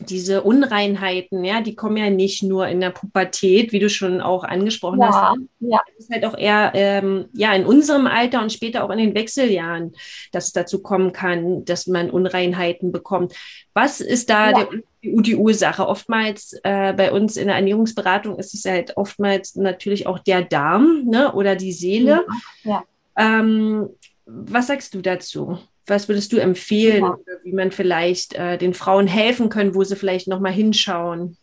diese 0.00 0.42
Unreinheiten, 0.42 1.44
ja, 1.44 1.60
die 1.60 1.74
kommen 1.74 1.96
ja 1.96 2.08
nicht 2.08 2.42
nur 2.42 2.68
in 2.68 2.80
der 2.80 2.90
Pubertät, 2.90 3.72
wie 3.72 3.80
du 3.80 3.90
schon 3.90 4.20
auch 4.20 4.44
angesprochen 4.44 5.00
ja, 5.00 5.08
hast. 5.08 5.38
Ja. 5.60 5.80
Es 5.96 6.04
ist 6.04 6.10
halt 6.12 6.24
auch 6.24 6.36
eher 6.36 6.70
ähm, 6.74 7.26
ja 7.32 7.52
in 7.52 7.66
unserem 7.66 8.06
Alter 8.06 8.42
und 8.42 8.52
später 8.52 8.84
auch 8.84 8.90
in 8.90 8.98
den 8.98 9.14
Wechseljahren, 9.14 9.92
dass 10.30 10.46
es 10.46 10.52
dazu 10.52 10.82
kommen 10.82 11.12
kann, 11.12 11.64
dass 11.64 11.86
man 11.86 12.10
Unreinheiten 12.10 12.92
bekommt. 12.92 13.34
Was 13.74 14.00
ist 14.00 14.30
da 14.30 14.50
ja. 14.50 14.64
der, 14.64 14.82
die 15.02 15.36
Ursache? 15.36 15.86
Oftmals 15.86 16.58
äh, 16.62 16.92
bei 16.92 17.12
uns 17.12 17.36
in 17.36 17.48
der 17.48 17.56
Ernährungsberatung 17.56 18.38
ist 18.38 18.54
es 18.54 18.64
halt 18.64 18.96
oftmals 18.96 19.56
natürlich 19.56 20.06
auch 20.06 20.20
der 20.20 20.42
Darm 20.42 21.04
ne, 21.06 21.32
oder 21.32 21.56
die 21.56 21.72
Seele. 21.72 22.24
Ja. 22.62 22.84
Ähm, 23.16 23.88
was 24.26 24.68
sagst 24.68 24.94
du 24.94 25.00
dazu? 25.00 25.58
Was 25.90 26.08
würdest 26.08 26.32
du 26.32 26.38
empfehlen, 26.38 27.04
ja. 27.04 27.16
wie 27.42 27.52
man 27.52 27.70
vielleicht 27.70 28.34
äh, 28.34 28.58
den 28.58 28.74
Frauen 28.74 29.06
helfen 29.06 29.48
können, 29.48 29.74
wo 29.74 29.84
sie 29.84 29.96
vielleicht 29.96 30.28
nochmal 30.28 30.52
hinschauen? 30.52 31.36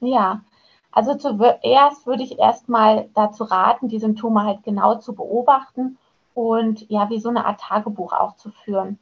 Ja, 0.00 0.42
also 0.92 1.14
zuerst 1.14 2.06
würde 2.06 2.22
ich 2.22 2.38
erstmal 2.38 3.08
dazu 3.14 3.44
raten, 3.44 3.88
die 3.88 3.98
Symptome 3.98 4.44
halt 4.44 4.62
genau 4.62 4.96
zu 4.96 5.14
beobachten 5.14 5.98
und 6.34 6.88
ja, 6.88 7.10
wie 7.10 7.18
so 7.18 7.28
eine 7.28 7.46
Art 7.46 7.60
Tagebuch 7.60 8.12
auch 8.12 8.36
zu 8.36 8.50
führen. 8.50 8.98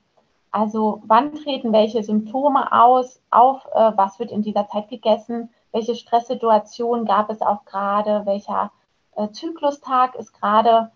Also 0.51 1.03
wann 1.07 1.35
treten 1.35 1.73
welche 1.73 2.03
Symptome 2.03 2.73
aus, 2.73 3.21
auf, 3.31 3.67
äh, 3.75 3.93
was 3.97 4.19
wird 4.19 4.31
in 4.31 4.43
dieser 4.43 4.69
Zeit 4.69 4.89
gegessen, 4.89 5.51
welche 5.73 5.95
Stresssituation 5.95 7.07
gab 7.07 7.31
es 7.31 7.41
auch 7.41 7.65
gerade, 7.65 8.27
welcher 8.27 8.71
äh, 9.17 9.29
Zyklustag 9.31 10.15
ist 10.15 10.33
gerade, 10.33 10.93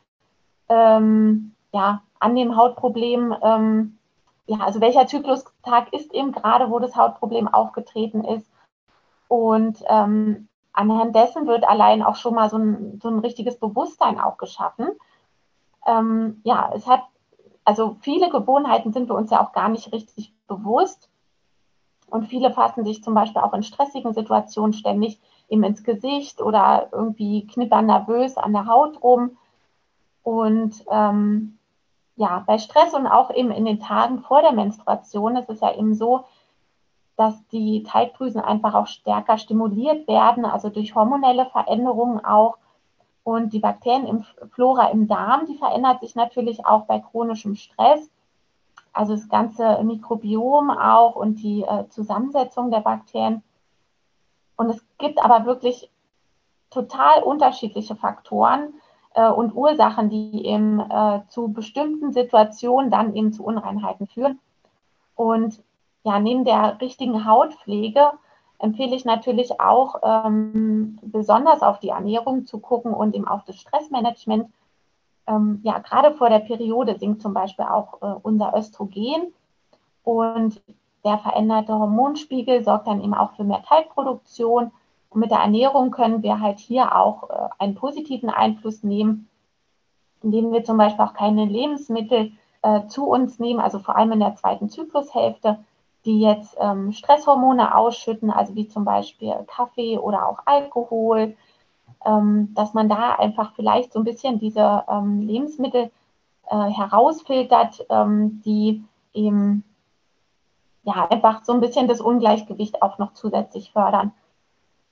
ähm, 0.69 1.55
ja, 1.73 2.03
an 2.19 2.35
dem 2.35 2.57
Hautproblem, 2.57 3.35
ähm, 3.43 3.99
ja, 4.47 4.59
also 4.61 4.81
welcher 4.81 5.07
Zyklustag 5.07 5.93
ist 5.93 6.13
eben 6.15 6.33
gerade, 6.33 6.71
wo 6.71 6.79
das 6.79 6.97
Hautproblem 6.97 7.49
aufgetreten 7.49 8.25
ist. 8.25 8.51
Und 9.29 9.83
ähm, 9.89 10.49
anhand 10.73 11.17
dessen 11.17 11.47
wird 11.47 11.65
allein 11.65 12.03
auch 12.03 12.17
schon 12.17 12.35
mal 12.35 12.49
so 12.49 12.59
ein, 12.59 13.01
so 13.03 13.09
ein 13.09 13.19
richtiges 13.19 13.59
Bewusstsein 13.59 14.21
auch 14.21 14.37
geschaffen. 14.37 14.89
Ähm, 15.87 16.41
ja, 16.45 16.71
es 16.75 16.87
hat, 16.87 17.03
also 17.65 17.97
viele 18.01 18.31
Gewohnheiten 18.31 18.93
sind 18.93 19.09
wir 19.09 19.17
uns 19.17 19.31
ja 19.31 19.43
auch 19.43 19.53
gar 19.53 19.69
nicht 19.69 19.93
richtig 19.93 20.33
bewusst. 20.47 21.11
Und 22.09 22.27
viele 22.27 22.53
fassen 22.53 22.85
sich 22.85 23.03
zum 23.03 23.15
Beispiel 23.15 23.43
auch 23.43 23.53
in 23.53 23.65
stressigen 23.65 24.13
Situationen 24.13 24.73
ständig 24.73 25.21
eben 25.49 25.65
ins 25.65 25.83
Gesicht 25.83 26.41
oder 26.41 26.89
irgendwie 26.93 27.47
knippern 27.47 27.87
nervös 27.87 28.37
an 28.37 28.53
der 28.53 28.67
Haut 28.67 29.03
rum. 29.03 29.37
Und 30.23 30.85
ähm, 30.91 31.56
ja, 32.17 32.43
bei 32.47 32.59
Stress 32.59 32.95
und 32.95 33.07
auch 33.07 33.31
eben 33.31 33.51
in 33.51 33.67
den 33.67 33.79
Tagen 33.79 34.21
vor 34.21 34.41
der 34.41 34.53
Menstruation 34.53 35.37
ist 35.37 35.51
es 35.51 35.61
ja 35.61 35.75
eben 35.75 35.95
so, 35.95 36.25
dass 37.17 37.47
die 37.49 37.83
Teigdrüsen 37.83 38.41
einfach 38.41 38.75
auch 38.75 38.87
stärker 38.87 39.39
stimuliert 39.39 40.09
werden, 40.09 40.45
also 40.45 40.69
durch 40.69 40.95
hormonelle 40.95 41.47
Veränderungen 41.47 42.25
auch. 42.25 42.59
Und 43.23 43.53
die 43.53 43.59
Bakterienflora 43.59 44.89
im 44.91 45.09
Darm, 45.09 45.47
die 45.47 45.57
verändert 45.57 46.01
sich 46.01 46.15
natürlich 46.15 46.65
auch 46.65 46.85
bei 46.87 47.01
chronischem 47.01 47.55
Stress. 47.57 48.11
Also 48.93 49.15
das 49.15 49.29
ganze 49.29 49.83
Mikrobiom 49.83 50.71
auch 50.71 51.17
und 51.17 51.43
die 51.43 51.63
äh, 51.63 51.89
Zusammensetzung 51.89 52.71
der 52.71 52.81
Bakterien. 52.81 53.43
Und 54.57 54.71
es 54.71 54.83
gibt 54.99 55.23
aber 55.23 55.45
wirklich 55.45 55.91
total 56.71 57.23
unterschiedliche 57.23 57.97
Faktoren, 57.97 58.75
äh, 59.17 59.29
und 59.29 59.55
Ursachen, 59.55 60.11
die 60.11 60.47
eben 60.47 60.79
äh, 60.79 61.21
zu 61.29 61.49
bestimmten 61.49 62.13
Situationen 62.13 62.91
dann 62.91 63.17
eben 63.17 63.33
zu 63.33 63.45
Unreinheiten 63.45 64.07
führen. 64.07 64.39
Und 65.17 65.61
ja, 66.05 66.21
neben 66.21 66.45
der 66.45 66.81
richtigen 66.81 67.25
Hautpflege 67.27 68.13
empfehle 68.59 68.95
ich 68.95 69.05
natürlich 69.05 69.61
auch 69.61 69.97
ähm, 70.03 70.99
besonders 71.03 71.63
auf 71.63 71.81
die 71.81 71.89
Ernährung 71.89 72.47
zu 72.47 72.59
gucken 72.59 72.95
und 72.95 73.15
eben 73.15 73.27
auf 73.27 73.45
das 73.45 73.57
Stressmanagement. 73.57 74.51
Ähm, 75.27 75.61
ja, 75.65 75.79
gerade 75.79 76.15
vor 76.15 76.29
der 76.29 76.39
Periode 76.39 76.99
sinkt 76.99 77.23
zum 77.23 77.35
Beispiel 77.35 77.65
auch 77.65 78.01
äh, 78.03 78.15
unser 78.23 78.55
Östrogen 78.57 79.33
und 80.05 80.63
der 81.05 81.19
veränderte 81.19 81.73
Hormonspiegel 81.73 82.63
sorgt 82.63 82.87
dann 82.87 83.03
eben 83.03 83.15
auch 83.15 83.33
für 83.33 83.45
mehr 83.45 83.63
Teigproduktion 83.63 84.73
und 85.17 85.21
mit 85.21 85.31
der 85.31 85.39
Ernährung 85.39 85.91
können 85.93 86.23
wir 86.23 86.41
halt 86.41 86.59
hier 86.59 86.95
auch 86.95 87.31
äh, 87.31 87.49
einen 87.59 87.75
positiven 87.75 88.29
Einfluss 88.29 88.83
nehmen, 88.83 89.31
indem 90.23 90.53
wir 90.53 90.63
zum 90.63 90.77
Beispiel 90.77 91.07
auch 91.07 91.15
keine 91.15 91.47
Lebensmittel 91.47 92.33
äh, 92.61 92.87
zu 92.89 93.07
uns 93.07 93.39
nehmen, 93.39 93.59
also 93.59 93.79
vor 93.79 93.97
allem 93.97 94.13
in 94.13 94.21
der 94.21 94.35
zweiten 94.35 94.69
Zyklushälfte, 94.69 95.65
die 96.05 96.21
jetzt 96.21 96.59
ähm, 96.61 96.93
Stresshormone 96.93 97.75
ausschütten, 97.75 98.31
also 98.31 98.55
wie 98.57 98.69
zum 98.69 98.85
Beispiel 98.85 99.33
Kaffee 99.47 99.97
oder 99.97 100.29
auch 100.29 100.41
Alkohol, 100.45 101.35
ähm, 102.05 102.53
dass 102.53 102.75
man 102.75 102.91
da 102.91 103.13
einfach 103.13 103.55
vielleicht 103.55 103.95
so 103.95 104.01
ein 104.01 104.05
bisschen 104.05 104.39
diese 104.39 104.85
ähm, 104.87 105.23
Lebensmittel 105.23 105.91
äh, 106.51 106.57
herausfiltert, 106.57 107.87
ähm, 107.89 108.43
die 108.45 108.85
eben 109.15 109.65
ja 110.83 111.09
einfach 111.09 111.43
so 111.43 111.55
ein 111.55 111.61
bisschen 111.61 111.89
das 111.89 112.03
Ungleichgewicht 112.03 112.83
auch 112.83 112.99
noch 112.99 113.15
zusätzlich 113.15 113.73
fördern. 113.73 114.13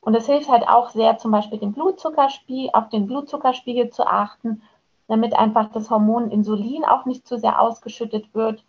Und 0.04 0.14
es 0.14 0.26
hilft 0.26 0.50
halt 0.50 0.68
auch 0.68 0.90
sehr, 0.90 1.16
zum 1.16 1.30
Beispiel 1.30 1.58
den 1.58 1.72
Blutzuckerspiegel, 1.72 2.70
auf 2.74 2.90
den 2.90 3.06
Blutzuckerspiegel 3.06 3.88
zu 3.88 4.06
achten, 4.06 4.62
damit 5.08 5.34
einfach 5.34 5.70
das 5.72 5.90
Hormon 5.90 6.30
Insulin 6.30 6.84
auch 6.84 7.06
nicht 7.06 7.26
zu 7.26 7.38
sehr 7.38 7.60
ausgeschüttet 7.60 8.34
wird. 8.34 8.64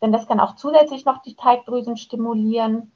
Denn 0.00 0.12
das 0.12 0.28
kann 0.28 0.38
auch 0.38 0.54
zusätzlich 0.54 1.04
noch 1.04 1.20
die 1.22 1.34
Teigdrüsen 1.34 1.96
stimulieren. 1.96 2.92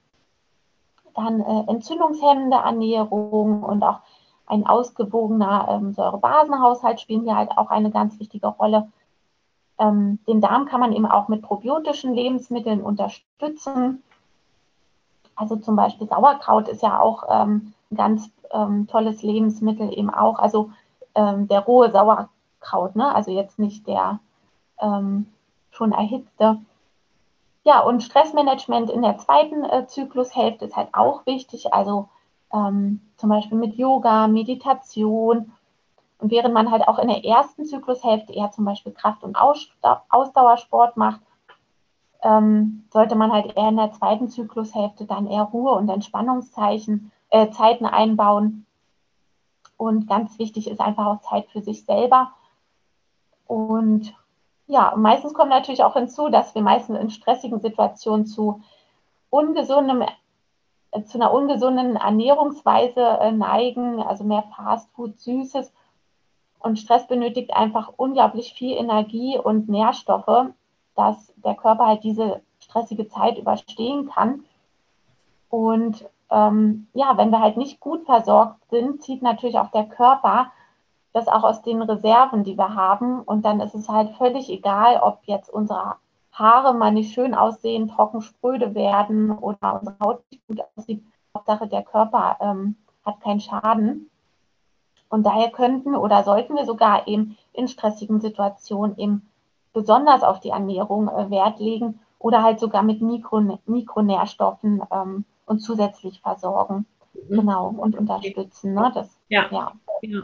Dann 1.14 1.40
äh, 1.40 1.64
entzündungshemmende 1.68 2.56
Ernährung 2.56 3.64
und 3.64 3.82
auch 3.82 3.98
ein 4.46 4.64
ausgewogener 4.64 5.66
ähm, 5.68 5.92
Säurebasenhaushalt 5.92 7.00
spielen 7.00 7.22
hier 7.24 7.36
halt 7.36 7.50
auch 7.56 7.70
eine 7.70 7.90
ganz 7.90 8.18
wichtige 8.20 8.46
Rolle. 8.46 8.92
Ähm, 9.78 10.20
den 10.28 10.40
Darm 10.40 10.66
kann 10.66 10.80
man 10.80 10.92
eben 10.92 11.06
auch 11.06 11.26
mit 11.26 11.42
probiotischen 11.42 12.14
Lebensmitteln 12.14 12.80
unterstützen. 12.80 14.04
Also 15.34 15.56
zum 15.56 15.76
Beispiel 15.76 16.08
Sauerkraut 16.08 16.68
ist 16.68 16.82
ja 16.82 17.00
auch 17.00 17.24
ähm, 17.30 17.72
ein 17.90 17.96
ganz 17.96 18.30
ähm, 18.52 18.86
tolles 18.86 19.22
Lebensmittel 19.22 19.92
eben 19.96 20.12
auch. 20.12 20.38
Also 20.38 20.70
ähm, 21.14 21.48
der 21.48 21.60
rohe 21.60 21.90
Sauerkraut, 21.90 22.96
ne? 22.96 23.14
also 23.14 23.30
jetzt 23.30 23.58
nicht 23.58 23.86
der 23.86 24.20
ähm, 24.80 25.26
schon 25.70 25.92
erhitzte. 25.92 26.58
Ja, 27.64 27.80
und 27.80 28.02
Stressmanagement 28.02 28.90
in 28.90 29.02
der 29.02 29.18
zweiten 29.18 29.64
äh, 29.64 29.86
Zyklushälfte 29.86 30.64
ist 30.64 30.76
halt 30.76 30.88
auch 30.92 31.26
wichtig. 31.26 31.72
Also 31.72 32.08
ähm, 32.52 33.00
zum 33.16 33.30
Beispiel 33.30 33.58
mit 33.58 33.74
Yoga, 33.76 34.26
Meditation 34.26 35.52
Und 36.18 36.30
während 36.30 36.54
man 36.54 36.70
halt 36.70 36.86
auch 36.86 36.98
in 36.98 37.08
der 37.08 37.24
ersten 37.24 37.64
Zyklushälfte 37.64 38.32
eher 38.32 38.50
zum 38.50 38.64
Beispiel 38.64 38.92
Kraft- 38.92 39.24
und 39.24 39.36
Ausdauersport 39.36 40.96
macht, 40.96 41.20
ähm, 42.22 42.84
sollte 42.90 43.14
man 43.16 43.32
halt 43.32 43.56
eher 43.56 43.68
in 43.68 43.76
der 43.76 43.92
zweiten 43.92 44.28
Zyklushälfte 44.28 45.06
dann 45.06 45.26
eher 45.26 45.42
Ruhe- 45.42 45.72
und 45.72 45.88
Entspannungszeichen, 45.88 47.12
äh, 47.30 47.50
Zeiten 47.50 47.86
einbauen. 47.86 48.66
Und 49.76 50.06
ganz 50.06 50.38
wichtig 50.38 50.70
ist 50.70 50.80
einfach 50.80 51.06
auch 51.06 51.20
Zeit 51.20 51.46
für 51.48 51.60
sich 51.60 51.84
selber. 51.84 52.32
Und 53.46 54.14
ja, 54.66 54.94
meistens 54.96 55.34
kommt 55.34 55.50
natürlich 55.50 55.82
auch 55.82 55.94
hinzu, 55.94 56.28
dass 56.28 56.54
wir 56.54 56.62
meistens 56.62 56.98
in 56.98 57.10
stressigen 57.10 57.60
Situationen 57.60 58.26
zu 58.26 58.62
ungesundem 59.28 60.02
äh, 60.92 61.02
zu 61.04 61.18
einer 61.18 61.32
ungesunden 61.32 61.96
Ernährungsweise 61.96 63.00
äh, 63.00 63.32
neigen, 63.32 64.00
also 64.00 64.24
mehr 64.24 64.44
Fastfood, 64.54 65.18
Süßes. 65.18 65.72
Und 66.60 66.78
Stress 66.78 67.08
benötigt 67.08 67.52
einfach 67.52 67.92
unglaublich 67.96 68.54
viel 68.54 68.76
Energie 68.76 69.36
und 69.36 69.68
Nährstoffe, 69.68 70.52
dass 70.94 71.32
der 71.36 71.54
Körper 71.54 71.86
halt 71.86 72.04
diese 72.04 72.42
stressige 72.60 73.08
Zeit 73.08 73.38
überstehen 73.38 74.08
kann. 74.08 74.44
Und 75.48 76.08
ähm, 76.30 76.86
ja, 76.94 77.16
wenn 77.16 77.30
wir 77.30 77.40
halt 77.40 77.56
nicht 77.56 77.80
gut 77.80 78.04
versorgt 78.04 78.68
sind, 78.70 79.02
zieht 79.02 79.22
natürlich 79.22 79.58
auch 79.58 79.70
der 79.70 79.84
Körper 79.84 80.50
das 81.12 81.28
auch 81.28 81.44
aus 81.44 81.62
den 81.62 81.82
Reserven, 81.82 82.44
die 82.44 82.56
wir 82.56 82.74
haben. 82.74 83.20
Und 83.20 83.44
dann 83.44 83.60
ist 83.60 83.74
es 83.74 83.88
halt 83.88 84.16
völlig 84.16 84.48
egal, 84.50 85.00
ob 85.02 85.20
jetzt 85.24 85.50
unsere 85.50 85.96
Haare 86.32 86.74
mal 86.74 86.90
nicht 86.90 87.12
schön 87.12 87.34
aussehen, 87.34 87.88
trocken 87.88 88.22
spröde 88.22 88.74
werden 88.74 89.30
oder 89.30 89.78
unsere 89.78 89.96
Haut 90.02 90.22
nicht 90.30 90.46
gut 90.46 90.60
aussieht. 90.76 91.04
Hauptsache, 91.36 91.66
der 91.66 91.82
Körper 91.82 92.38
ähm, 92.40 92.76
hat 93.04 93.20
keinen 93.20 93.40
Schaden. 93.40 94.10
Und 95.08 95.26
daher 95.26 95.50
könnten 95.50 95.94
oder 95.94 96.24
sollten 96.24 96.56
wir 96.56 96.64
sogar 96.64 97.06
eben 97.06 97.36
in 97.52 97.68
stressigen 97.68 98.20
Situationen 98.20 98.96
eben 98.96 99.28
besonders 99.72 100.22
auf 100.22 100.40
die 100.40 100.50
Ernährung 100.50 101.08
äh, 101.08 101.30
Wert 101.30 101.58
legen 101.60 102.00
oder 102.18 102.42
halt 102.42 102.60
sogar 102.60 102.82
mit 102.82 103.02
Mikro, 103.02 103.58
Mikronährstoffen 103.66 104.82
ähm, 104.90 105.24
und 105.46 105.60
zusätzlich 105.60 106.20
versorgen. 106.20 106.86
Mhm. 107.14 107.36
Genau, 107.36 107.68
und 107.68 107.96
unterstützen. 107.96 108.74
Ne? 108.74 108.90
Das, 108.94 109.18
ja. 109.28 109.46
ja. 109.50 109.72
ja. 110.02 110.22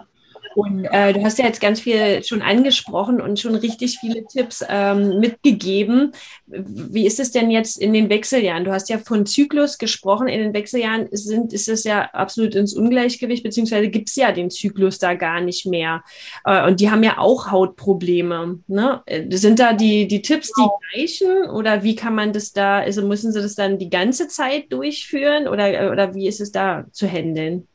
Und 0.54 0.84
äh, 0.84 1.12
du 1.12 1.22
hast 1.22 1.38
ja 1.38 1.46
jetzt 1.46 1.60
ganz 1.60 1.80
viel 1.80 2.22
schon 2.24 2.42
angesprochen 2.42 3.20
und 3.20 3.38
schon 3.38 3.54
richtig 3.54 3.98
viele 3.98 4.24
Tipps 4.26 4.64
ähm, 4.68 5.18
mitgegeben. 5.20 6.12
Wie 6.46 7.06
ist 7.06 7.20
es 7.20 7.30
denn 7.30 7.50
jetzt 7.50 7.80
in 7.80 7.92
den 7.92 8.08
Wechseljahren? 8.08 8.64
Du 8.64 8.72
hast 8.72 8.88
ja 8.88 8.98
von 8.98 9.26
Zyklus 9.26 9.78
gesprochen. 9.78 10.28
In 10.28 10.40
den 10.40 10.54
Wechseljahren 10.54 11.08
sind, 11.12 11.52
ist 11.52 11.68
es 11.68 11.84
ja 11.84 12.02
absolut 12.12 12.54
ins 12.54 12.74
Ungleichgewicht, 12.74 13.42
beziehungsweise 13.42 13.88
gibt 13.88 14.08
es 14.08 14.16
ja 14.16 14.32
den 14.32 14.50
Zyklus 14.50 14.98
da 14.98 15.14
gar 15.14 15.40
nicht 15.40 15.66
mehr. 15.66 16.02
Äh, 16.44 16.66
und 16.66 16.80
die 16.80 16.90
haben 16.90 17.02
ja 17.02 17.18
auch 17.18 17.50
Hautprobleme. 17.50 18.60
Ne? 18.66 19.02
Sind 19.30 19.58
da 19.58 19.72
die, 19.72 20.08
die 20.08 20.22
Tipps 20.22 20.52
die 20.56 20.68
gleichen 20.92 21.50
oder 21.50 21.82
wie 21.82 21.94
kann 21.94 22.14
man 22.14 22.32
das 22.32 22.52
da, 22.52 22.78
also 22.78 23.06
müssen 23.06 23.32
sie 23.32 23.42
das 23.42 23.54
dann 23.54 23.78
die 23.78 23.90
ganze 23.90 24.28
Zeit 24.28 24.72
durchführen 24.72 25.48
oder, 25.48 25.92
oder 25.92 26.14
wie 26.14 26.28
ist 26.28 26.40
es 26.40 26.52
da 26.52 26.86
zu 26.92 27.06
handeln? 27.06 27.66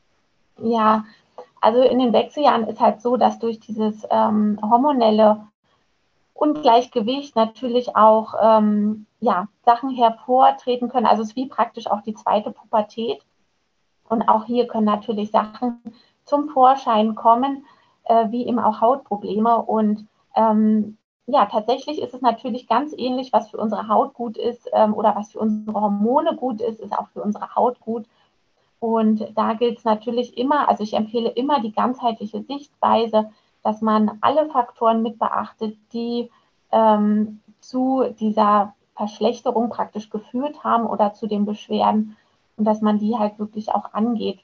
Ja, 0.61 1.05
also 1.63 1.81
in 1.81 1.97
den 1.97 2.11
Wechseljahren 2.11 2.67
ist 2.67 2.81
halt 2.81 3.01
so, 3.01 3.15
dass 3.15 3.39
durch 3.39 3.57
dieses 3.57 4.05
ähm, 4.11 4.59
hormonelle 4.61 5.47
Ungleichgewicht 6.33 7.37
natürlich 7.37 7.95
auch 7.95 8.33
ähm, 8.41 9.05
ja, 9.21 9.47
Sachen 9.63 9.91
hervortreten 9.91 10.89
können. 10.89 11.05
Also 11.05 11.23
es 11.23 11.29
ist 11.29 11.35
wie 11.37 11.47
praktisch 11.47 11.87
auch 11.87 12.01
die 12.01 12.15
zweite 12.15 12.51
Pubertät. 12.51 13.21
Und 14.09 14.23
auch 14.23 14.43
hier 14.43 14.67
können 14.67 14.87
natürlich 14.87 15.31
Sachen 15.31 15.81
zum 16.25 16.49
Vorschein 16.49 17.15
kommen, 17.15 17.65
äh, 18.03 18.29
wie 18.29 18.45
eben 18.45 18.59
auch 18.59 18.81
Hautprobleme. 18.81 19.61
Und 19.61 20.05
ähm, 20.35 20.97
ja, 21.27 21.45
tatsächlich 21.45 22.01
ist 22.01 22.13
es 22.13 22.21
natürlich 22.21 22.67
ganz 22.67 22.93
ähnlich, 22.97 23.31
was 23.31 23.49
für 23.49 23.57
unsere 23.57 23.87
Haut 23.87 24.13
gut 24.15 24.35
ist 24.35 24.69
ähm, 24.73 24.93
oder 24.93 25.15
was 25.15 25.31
für 25.31 25.39
unsere 25.39 25.79
Hormone 25.79 26.35
gut 26.35 26.59
ist, 26.59 26.81
ist 26.81 26.91
auch 26.91 27.07
für 27.13 27.21
unsere 27.21 27.55
Haut 27.55 27.79
gut. 27.79 28.05
Und 28.83 29.25
da 29.37 29.53
gilt 29.53 29.77
es 29.77 29.85
natürlich 29.85 30.37
immer, 30.37 30.67
also 30.67 30.83
ich 30.83 30.93
empfehle 30.93 31.29
immer 31.29 31.61
die 31.61 31.71
ganzheitliche 31.71 32.43
Sichtweise, 32.43 33.31
dass 33.63 33.81
man 33.81 34.17
alle 34.19 34.49
Faktoren 34.49 35.01
mit 35.01 35.19
beachtet, 35.19 35.77
die 35.93 36.29
ähm, 36.69 37.39
zu 37.61 38.03
dieser 38.19 38.73
Verschlechterung 38.97 39.69
praktisch 39.69 40.09
geführt 40.09 40.65
haben 40.65 40.85
oder 40.85 41.13
zu 41.13 41.27
den 41.27 41.45
Beschwerden 41.45 42.17
und 42.57 42.65
dass 42.65 42.81
man 42.81 42.99
die 42.99 43.17
halt 43.17 43.39
wirklich 43.39 43.71
auch 43.71 43.93
angeht. 43.93 44.41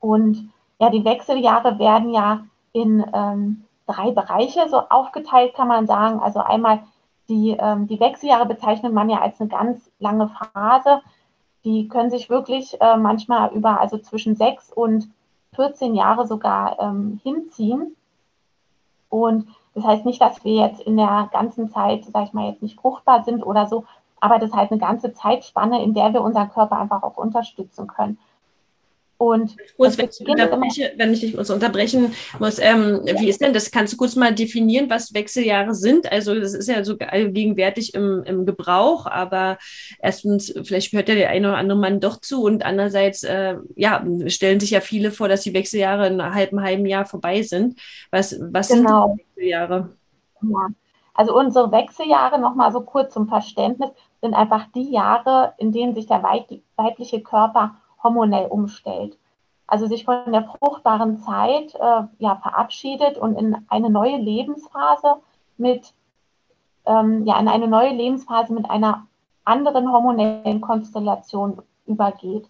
Und 0.00 0.48
ja, 0.80 0.88
die 0.88 1.04
Wechseljahre 1.04 1.78
werden 1.78 2.14
ja 2.14 2.46
in 2.72 3.04
ähm, 3.12 3.64
drei 3.86 4.10
Bereiche 4.10 4.70
so 4.70 4.78
aufgeteilt, 4.88 5.52
kann 5.52 5.68
man 5.68 5.86
sagen. 5.86 6.20
Also 6.20 6.40
einmal 6.40 6.80
die, 7.28 7.50
ähm, 7.50 7.88
die 7.88 8.00
Wechseljahre 8.00 8.46
bezeichnet 8.46 8.94
man 8.94 9.10
ja 9.10 9.20
als 9.20 9.38
eine 9.38 9.50
ganz 9.50 9.90
lange 9.98 10.30
Phase, 10.30 11.02
die 11.68 11.86
können 11.86 12.08
sich 12.08 12.30
wirklich 12.30 12.80
äh, 12.80 12.96
manchmal 12.96 13.52
über, 13.52 13.78
also 13.78 13.98
zwischen 13.98 14.36
sechs 14.36 14.72
und 14.72 15.10
14 15.54 15.94
Jahre 15.94 16.26
sogar 16.26 16.80
ähm, 16.80 17.20
hinziehen. 17.22 17.94
Und 19.10 19.48
das 19.74 19.84
heißt 19.84 20.06
nicht, 20.06 20.20
dass 20.22 20.42
wir 20.44 20.66
jetzt 20.66 20.80
in 20.80 20.96
der 20.96 21.28
ganzen 21.30 21.68
Zeit, 21.68 22.06
sag 22.06 22.24
ich 22.24 22.32
mal, 22.32 22.48
jetzt 22.48 22.62
nicht 22.62 22.80
fruchtbar 22.80 23.22
sind 23.22 23.42
oder 23.42 23.66
so, 23.66 23.84
aber 24.18 24.38
das 24.38 24.48
ist 24.48 24.56
halt 24.56 24.70
eine 24.70 24.80
ganze 24.80 25.12
Zeitspanne, 25.12 25.82
in 25.82 25.92
der 25.92 26.14
wir 26.14 26.22
unseren 26.22 26.50
Körper 26.50 26.78
einfach 26.78 27.02
auch 27.02 27.18
unterstützen 27.18 27.86
können. 27.86 28.18
Und 29.18 29.56
kurz, 29.76 29.98
wenn 29.98 30.08
ich, 30.08 30.92
wenn 30.96 31.12
ich 31.12 31.20
dich 31.20 31.34
kurz 31.34 31.50
unterbrechen 31.50 32.12
muss, 32.38 32.60
ähm, 32.60 33.00
wie 33.18 33.28
ist 33.28 33.40
denn 33.40 33.52
das? 33.52 33.72
Kannst 33.72 33.92
du 33.92 33.96
kurz 33.96 34.14
mal 34.14 34.32
definieren, 34.32 34.88
was 34.88 35.12
Wechseljahre 35.12 35.74
sind? 35.74 36.10
Also 36.10 36.38
das 36.38 36.54
ist 36.54 36.68
ja 36.68 36.84
so 36.84 36.96
gegenwärtig 36.96 37.94
im, 37.94 38.22
im 38.24 38.46
Gebrauch, 38.46 39.06
aber 39.06 39.58
erstens, 39.98 40.54
vielleicht 40.62 40.92
hört 40.92 41.08
ja 41.08 41.16
der 41.16 41.30
eine 41.30 41.48
oder 41.48 41.56
andere 41.56 41.78
Mann 41.78 41.98
doch 41.98 42.20
zu 42.20 42.44
und 42.44 42.64
andererseits, 42.64 43.24
äh, 43.24 43.56
ja, 43.74 44.04
stellen 44.28 44.60
sich 44.60 44.70
ja 44.70 44.80
viele 44.80 45.10
vor, 45.10 45.28
dass 45.28 45.42
die 45.42 45.52
Wechseljahre 45.54 46.06
in 46.06 46.20
einem 46.20 46.34
halben, 46.34 46.62
halben 46.62 46.86
Jahr 46.86 47.04
vorbei 47.04 47.42
sind. 47.42 47.76
Was, 48.12 48.38
was 48.40 48.68
genau. 48.68 49.08
sind 49.08 49.18
Wechseljahre? 49.18 49.96
Ja. 50.42 50.68
Also 51.14 51.36
unsere 51.36 51.72
Wechseljahre, 51.72 52.38
nochmal 52.38 52.70
so 52.70 52.82
kurz 52.82 53.12
zum 53.12 53.26
Verständnis, 53.26 53.90
sind 54.22 54.34
einfach 54.34 54.66
die 54.76 54.92
Jahre, 54.92 55.54
in 55.58 55.72
denen 55.72 55.96
sich 55.96 56.06
der 56.06 56.22
weibliche 56.22 57.20
Körper 57.20 57.74
hormonell 58.02 58.46
umstellt. 58.46 59.18
Also 59.66 59.86
sich 59.86 60.04
von 60.04 60.32
der 60.32 60.44
fruchtbaren 60.44 61.18
Zeit 61.18 61.74
äh, 61.74 62.02
ja, 62.18 62.36
verabschiedet 62.36 63.18
und 63.18 63.36
in 63.36 63.56
eine 63.68 63.90
neue 63.90 64.16
Lebensphase 64.16 65.16
mit, 65.58 65.92
ähm, 66.86 67.26
ja, 67.26 67.38
in 67.38 67.48
eine 67.48 67.68
neue 67.68 67.90
Lebensphase 67.90 68.52
mit 68.52 68.70
einer 68.70 69.06
anderen 69.44 69.92
hormonellen 69.92 70.60
Konstellation 70.60 71.62
übergeht. 71.86 72.48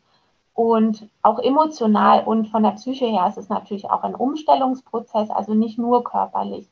Und 0.54 1.08
auch 1.22 1.38
emotional 1.38 2.24
und 2.24 2.48
von 2.48 2.64
der 2.64 2.72
Psyche 2.72 3.06
her 3.06 3.28
ist 3.28 3.38
es 3.38 3.48
natürlich 3.48 3.90
auch 3.90 4.02
ein 4.02 4.16
Umstellungsprozess, 4.16 5.30
also 5.30 5.54
nicht 5.54 5.78
nur 5.78 6.02
körperlich. 6.02 6.68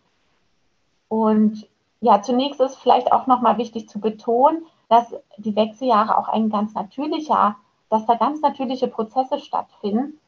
Und 1.09 1.69
ja, 2.01 2.21
zunächst 2.23 2.61
ist 2.61 2.77
vielleicht 2.77 3.13
auch 3.13 3.27
nochmal 3.27 3.59
wichtig 3.59 3.89
zu 3.89 4.01
betonen, 4.01 4.67
dass 4.89 5.15
die 5.39 5.57
Wechseljahre 5.57 6.19
auch 6.19 6.29
ein 6.29 6.51
ganz 6.51 6.75
natürlicher 6.75 7.57
dass 7.89 8.07
da 8.07 8.15
ganz 8.15 8.41
natürliche 8.41 8.89
Prozesse 8.89 9.39
stattfinden. 9.39 10.19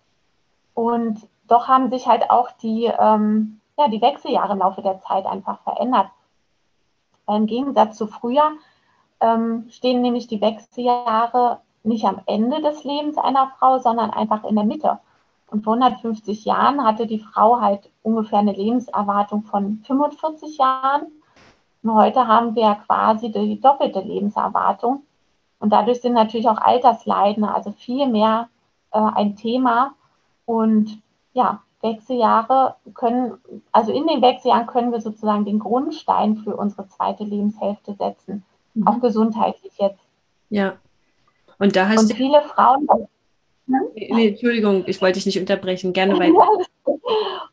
Und 0.75 1.27
doch 1.49 1.69
haben 1.69 1.91
sich 1.91 2.07
halt 2.07 2.31
auch 2.31 2.51
die, 2.53 2.85
ähm, 2.85 3.61
ja, 3.77 3.89
die 3.89 4.01
Wechseljahre 4.01 4.53
im 4.53 4.61
Laufe 4.61 4.83
der 4.83 5.01
Zeit 5.01 5.27
einfach 5.27 5.61
verändert. 5.63 6.09
Im 7.27 7.47
Gegensatz 7.47 7.97
zu 7.97 8.07
früher 8.07 8.53
ähm, 9.21 9.67
stehen 9.71 10.01
nämlich 10.01 10.29
die 10.29 10.41
Wechseljahre 10.41 11.61
nicht 11.83 12.05
am 12.05 12.21
Ende 12.27 12.61
des 12.63 12.85
Lebens 12.85 13.19
einer 13.19 13.53
Frau, 13.59 13.79
sondern 13.79 14.11
einfach 14.11 14.45
in 14.45 14.55
der 14.55 14.65
Mitte. 14.65 14.99
Und 15.51 15.65
vor 15.65 15.75
150 15.75 16.45
Jahren 16.45 16.85
hatte 16.85 17.07
die 17.07 17.21
Frau 17.21 17.61
halt 17.61 17.91
ungefähr 18.03 18.41
eine 18.41 18.53
Lebenserwartung 18.53 19.45
von 19.45 19.83
45 19.87 20.59
Jahren. 20.59 21.07
Und 21.83 21.95
heute 21.95 22.27
haben 22.27 22.55
wir 22.55 22.75
quasi 22.87 23.31
die 23.31 23.61
doppelte 23.61 24.01
Lebenserwartung. 24.01 25.03
Und 25.61 25.71
dadurch 25.71 26.01
sind 26.01 26.13
natürlich 26.13 26.49
auch 26.49 26.59
Altersleiden, 26.59 27.45
also 27.45 27.73
viel 27.73 28.07
mehr 28.07 28.49
äh, 28.93 28.99
ein 28.99 29.37
Thema. 29.37 29.95
Und 30.47 31.01
ja, 31.33 31.63
Wechseljahre 31.83 32.77
können, 32.95 33.39
also 33.73 33.93
in 33.93 34.07
den 34.07 34.23
Wechseljahren 34.23 34.67
können 34.67 34.93
wir 34.93 35.01
sozusagen 35.01 35.45
den 35.45 35.59
Grundstein 35.59 36.37
für 36.37 36.57
unsere 36.57 36.89
zweite 36.89 37.25
Lebenshälfte 37.25 37.95
setzen, 37.95 38.45
mhm. 38.75 38.87
auch 38.87 39.01
gesundheitlich 39.01 39.73
jetzt. 39.79 40.01
Ja. 40.51 40.75
Und 41.59 41.77
da 41.77 41.89
hast 41.89 42.11
Und 42.11 42.17
viele 42.17 42.41
Frauen. 42.43 42.89
Hm? 43.67 43.81
Nee, 43.95 44.29
Entschuldigung, 44.29 44.85
ich 44.87 45.01
wollte 45.03 45.15
dich 45.15 45.27
nicht 45.27 45.39
unterbrechen, 45.39 45.93
gerne 45.93 46.15
weiter. 46.19 46.67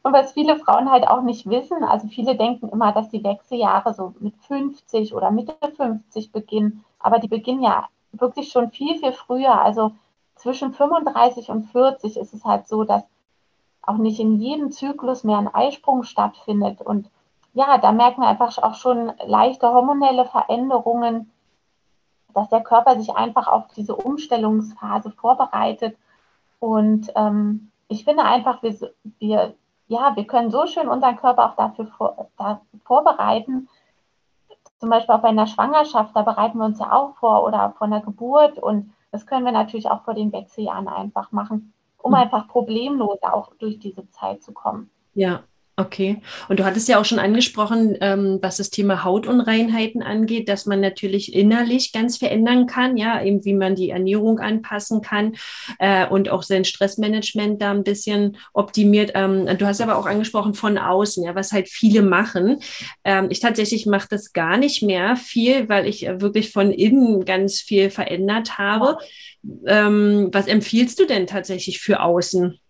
Und 0.04 0.14
was 0.14 0.34
viele 0.34 0.58
Frauen 0.58 0.90
halt 0.90 1.08
auch 1.08 1.24
nicht 1.24 1.48
wissen, 1.48 1.84
also 1.84 2.08
viele 2.08 2.36
denken 2.36 2.70
immer, 2.70 2.92
dass 2.94 3.10
die 3.10 3.24
Wechseljahre 3.24 3.94
so 3.94 4.14
mit 4.20 4.36
50 4.48 5.14
oder 5.14 5.32
Mitte 5.32 5.56
50 5.76 6.32
beginnen, 6.32 6.84
aber 7.00 7.20
die 7.20 7.28
beginnen 7.28 7.64
ja 7.64 7.88
wirklich 8.20 8.52
schon 8.52 8.72
viel, 8.72 8.98
viel 8.98 9.12
früher. 9.12 9.62
Also 9.62 9.92
zwischen 10.36 10.74
35 10.74 11.50
und 11.50 11.64
40 11.72 12.18
ist 12.18 12.34
es 12.34 12.44
halt 12.44 12.68
so, 12.68 12.84
dass 12.84 13.04
auch 13.82 13.98
nicht 13.98 14.20
in 14.20 14.40
jedem 14.40 14.72
Zyklus 14.72 15.24
mehr 15.24 15.38
ein 15.38 15.54
Eisprung 15.54 16.04
stattfindet. 16.04 16.82
Und 16.82 17.10
ja, 17.54 17.78
da 17.78 17.92
merken 17.92 18.22
wir 18.22 18.28
einfach 18.28 18.58
auch 18.58 18.76
schon 18.76 19.12
leichte 19.26 19.72
hormonelle 19.72 20.26
Veränderungen, 20.26 21.32
dass 22.34 22.50
der 22.50 22.62
Körper 22.62 22.98
sich 22.98 23.16
einfach 23.16 23.48
auf 23.48 23.68
diese 23.76 23.96
Umstellungsphase 23.96 25.12
vorbereitet. 25.12 25.98
Und 26.60 27.12
ähm, 27.16 27.72
ich 27.88 28.04
finde 28.04 28.24
einfach, 28.24 28.62
wir, 28.62 28.76
wir, 29.20 29.54
ja, 29.88 30.16
wir 30.16 30.26
können 30.26 30.52
so 30.52 30.66
schön 30.68 30.90
unseren 30.90 31.16
Körper 31.18 31.50
auch 31.52 31.56
dafür 31.56 31.88
vor, 31.88 32.28
da 32.38 32.62
vorbereiten. 32.84 33.70
Zum 34.80 34.90
Beispiel 34.90 35.16
auch 35.16 35.22
bei 35.22 35.30
einer 35.30 35.48
Schwangerschaft, 35.48 36.16
da 36.16 36.22
bereiten 36.22 36.58
wir 36.58 36.66
uns 36.66 36.80
ja 36.80 36.92
auch 36.92 37.16
vor 37.16 37.46
oder 37.46 37.74
vor 37.78 37.88
einer 37.88 38.02
Geburt. 38.02 38.60
Und 38.60 38.94
das 39.12 39.26
können 39.26 39.46
wir 39.46 39.52
natürlich 39.52 39.90
auch 39.90 40.04
vor 40.04 40.14
den 40.14 40.32
Wechseljahren 40.32 40.88
einfach 40.88 41.32
machen, 41.32 41.74
um 41.98 42.12
mhm. 42.12 42.16
einfach 42.18 42.48
problemlos 42.48 43.20
auch 43.24 43.54
durch 43.56 43.80
diese 43.80 44.10
Zeit 44.12 44.44
zu 44.44 44.52
kommen. 44.52 44.90
Ja, 45.14 45.44
Okay. 45.78 46.22
Und 46.48 46.62
du 46.62 46.64
hattest 46.64 46.88
ja 46.88 46.98
auch 46.98 47.04
schon 47.04 47.20
angesprochen, 47.20 47.98
ähm, 48.00 48.38
was 48.42 48.56
das 48.56 48.70
Thema 48.70 49.04
Hautunreinheiten 49.04 50.02
angeht, 50.02 50.48
dass 50.48 50.66
man 50.66 50.80
natürlich 50.80 51.34
innerlich 51.34 51.92
ganz 51.92 52.16
verändern 52.16 52.66
kann, 52.66 52.96
ja, 52.96 53.22
eben 53.22 53.44
wie 53.44 53.54
man 53.54 53.76
die 53.76 53.90
Ernährung 53.90 54.40
anpassen 54.40 55.02
kann 55.02 55.36
äh, 55.80 56.08
und 56.08 56.30
auch 56.30 56.44
sein 56.44 56.64
Stressmanagement 56.64 57.62
da 57.62 57.72
ein 57.72 57.84
bisschen 57.84 58.38
optimiert. 58.54 59.12
Ähm, 59.16 59.48
du 59.58 59.66
hast 59.66 59.82
aber 59.82 59.98
auch 59.98 60.06
angesprochen 60.06 60.54
von 60.54 60.78
außen, 60.78 61.26
ja, 61.26 61.36
was 61.36 61.52
halt 61.52 61.68
viele 61.68 62.04
machen. 62.04 62.60
Ähm, 63.04 63.28
ich 63.30 63.42
tatsächlich 63.42 63.86
mache 63.86 64.08
das 64.10 64.32
gar 64.32 64.56
nicht 64.56 64.82
mehr 64.82 65.18
viel, 65.18 65.68
weil 65.68 65.88
ich 65.88 66.04
wirklich 66.04 66.54
von 66.54 66.72
innen 66.72 67.26
ganz 67.26 67.60
viel 67.60 67.90
verändert 67.90 68.58
habe. 68.58 68.98
Ähm, 69.68 70.30
was 70.32 70.48
empfiehlst 70.48 70.98
du 71.02 71.06
denn 71.06 71.28
tatsächlich 71.28 71.82
für 71.82 72.00
außen? 72.00 72.62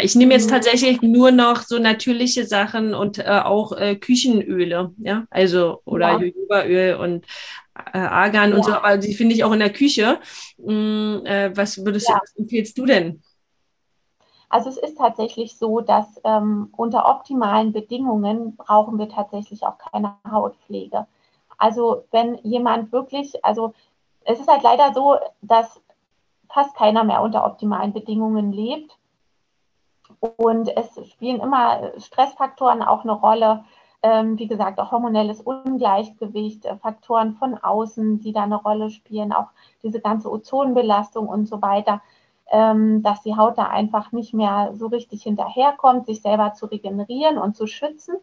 Ich 0.00 0.14
nehme 0.14 0.32
jetzt 0.32 0.46
mhm. 0.46 0.54
tatsächlich 0.54 1.02
nur 1.02 1.30
noch 1.30 1.62
so 1.62 1.78
natürliche 1.78 2.46
Sachen 2.46 2.94
und 2.94 3.18
äh, 3.18 3.40
auch 3.44 3.72
äh, 3.72 3.96
Küchenöle, 3.96 4.92
ja, 4.98 5.26
also 5.30 5.80
oder 5.84 6.12
ja. 6.12 6.18
Jojobaöl 6.18 6.94
und 6.96 7.26
äh, 7.92 7.98
Argan 7.98 8.50
ja. 8.50 8.56
und 8.56 8.64
so, 8.64 8.72
aber 8.72 8.96
die 8.98 9.14
finde 9.14 9.34
ich 9.34 9.44
auch 9.44 9.52
in 9.52 9.60
der 9.60 9.72
Küche. 9.72 10.18
Hm, 10.64 11.22
was 11.54 11.84
würdest 11.84 12.08
ja. 12.08 12.14
du, 12.14 12.20
was 12.22 12.36
empfiehlst 12.36 12.78
du 12.78 12.86
denn? 12.86 13.22
Also 14.52 14.68
es 14.68 14.76
ist 14.76 14.98
tatsächlich 14.98 15.56
so, 15.56 15.80
dass 15.80 16.20
ähm, 16.24 16.68
unter 16.76 17.08
optimalen 17.08 17.72
Bedingungen 17.72 18.54
brauchen 18.56 18.98
wir 18.98 19.08
tatsächlich 19.08 19.62
auch 19.62 19.78
keine 19.78 20.16
Hautpflege. 20.30 21.06
Also 21.56 22.04
wenn 22.10 22.34
jemand 22.42 22.92
wirklich, 22.92 23.42
also 23.44 23.72
es 24.24 24.38
ist 24.40 24.48
halt 24.48 24.62
leider 24.62 24.92
so, 24.92 25.16
dass 25.40 25.80
fast 26.50 26.74
keiner 26.76 27.02
mehr 27.02 27.22
unter 27.22 27.46
optimalen 27.46 27.94
Bedingungen 27.94 28.52
lebt. 28.52 28.98
Und 30.22 30.68
es 30.76 31.10
spielen 31.10 31.40
immer 31.40 31.98
Stressfaktoren 31.98 32.80
auch 32.82 33.02
eine 33.02 33.12
Rolle. 33.12 33.64
Ähm, 34.04 34.38
wie 34.38 34.46
gesagt, 34.46 34.78
auch 34.78 34.92
hormonelles 34.92 35.40
Ungleichgewicht, 35.40 36.64
äh, 36.64 36.76
Faktoren 36.76 37.34
von 37.34 37.56
außen, 37.56 38.20
die 38.20 38.32
da 38.32 38.42
eine 38.42 38.56
Rolle 38.56 38.90
spielen, 38.90 39.32
auch 39.32 39.48
diese 39.82 40.00
ganze 40.00 40.30
Ozonbelastung 40.30 41.28
und 41.28 41.46
so 41.46 41.62
weiter, 41.62 42.00
ähm, 42.50 43.02
dass 43.02 43.22
die 43.22 43.36
Haut 43.36 43.58
da 43.58 43.68
einfach 43.68 44.12
nicht 44.12 44.34
mehr 44.34 44.70
so 44.74 44.88
richtig 44.88 45.22
hinterherkommt, 45.24 46.06
sich 46.06 46.22
selber 46.22 46.52
zu 46.54 46.66
regenerieren 46.66 47.38
und 47.38 47.56
zu 47.56 47.66
schützen. 47.66 48.16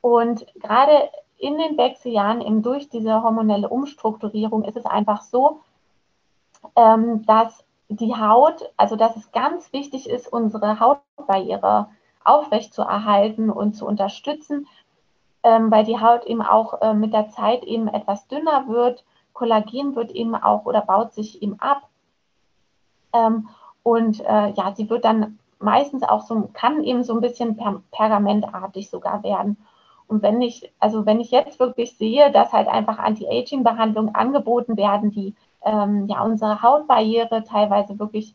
Und 0.00 0.46
gerade 0.54 1.10
in 1.36 1.58
den 1.58 1.76
Wechseljahren, 1.76 2.40
eben 2.40 2.62
durch 2.62 2.88
diese 2.88 3.22
hormonelle 3.22 3.68
Umstrukturierung, 3.68 4.64
ist 4.64 4.76
es 4.76 4.86
einfach 4.86 5.22
so, 5.22 5.60
ähm, 6.76 7.24
dass 7.26 7.64
die 7.90 8.14
Haut, 8.14 8.72
also 8.76 8.96
dass 8.96 9.16
es 9.16 9.32
ganz 9.32 9.72
wichtig 9.72 10.08
ist, 10.08 10.32
unsere 10.32 10.78
Hautbarriere 10.78 11.88
aufrechtzuerhalten 12.24 13.50
und 13.50 13.74
zu 13.74 13.86
unterstützen, 13.86 14.66
ähm, 15.42 15.70
weil 15.70 15.84
die 15.84 16.00
Haut 16.00 16.24
eben 16.24 16.42
auch 16.42 16.80
äh, 16.80 16.94
mit 16.94 17.12
der 17.12 17.30
Zeit 17.30 17.64
eben 17.64 17.88
etwas 17.88 18.28
dünner 18.28 18.68
wird. 18.68 19.04
Kollagen 19.32 19.96
wird 19.96 20.12
eben 20.12 20.34
auch 20.36 20.66
oder 20.66 20.82
baut 20.82 21.12
sich 21.12 21.42
eben 21.42 21.58
ab. 21.58 21.88
Ähm, 23.12 23.48
und 23.82 24.20
äh, 24.20 24.50
ja, 24.50 24.72
sie 24.74 24.88
wird 24.88 25.04
dann 25.04 25.38
meistens 25.58 26.02
auch 26.02 26.22
so, 26.22 26.48
kann 26.52 26.84
eben 26.84 27.02
so 27.02 27.14
ein 27.14 27.20
bisschen 27.20 27.56
per 27.56 27.82
pergamentartig 27.90 28.88
sogar 28.88 29.22
werden. 29.24 29.56
Und 30.06 30.22
wenn 30.22 30.40
ich, 30.42 30.72
also 30.78 31.06
wenn 31.06 31.20
ich 31.20 31.30
jetzt 31.30 31.58
wirklich 31.58 31.96
sehe, 31.96 32.30
dass 32.30 32.52
halt 32.52 32.68
einfach 32.68 32.98
Anti-Aging-Behandlungen 32.98 34.14
angeboten 34.14 34.76
werden, 34.76 35.10
die 35.10 35.34
ähm, 35.64 36.06
ja, 36.08 36.22
unsere 36.22 36.62
Hautbarriere 36.62 37.44
teilweise 37.44 37.98
wirklich 37.98 38.34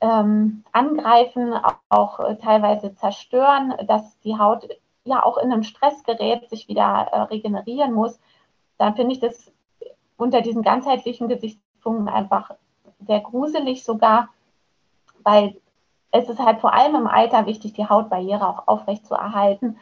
ähm, 0.00 0.64
angreifen, 0.72 1.52
auch, 1.54 1.76
auch 1.88 2.20
äh, 2.20 2.36
teilweise 2.36 2.94
zerstören, 2.94 3.74
dass 3.86 4.18
die 4.20 4.38
Haut 4.38 4.68
ja 5.04 5.22
auch 5.22 5.38
in 5.38 5.52
einem 5.52 5.62
Stress 5.62 6.02
gerät, 6.02 6.48
sich 6.48 6.68
wieder 6.68 7.08
äh, 7.12 7.20
regenerieren 7.22 7.92
muss, 7.92 8.18
dann 8.78 8.96
finde 8.96 9.12
ich 9.12 9.20
das 9.20 9.52
unter 10.16 10.40
diesen 10.40 10.62
ganzheitlichen 10.62 11.28
Gesichtspunkten 11.28 12.08
einfach 12.08 12.52
sehr 13.06 13.20
gruselig 13.20 13.84
sogar, 13.84 14.28
weil 15.22 15.56
es 16.10 16.28
ist 16.28 16.38
halt 16.38 16.60
vor 16.60 16.72
allem 16.72 16.94
im 16.94 17.06
Alter 17.06 17.46
wichtig, 17.46 17.72
die 17.72 17.88
Hautbarriere 17.88 18.48
auch 18.48 18.68
aufrecht 18.68 19.06
zu 19.06 19.14
erhalten. 19.14 19.78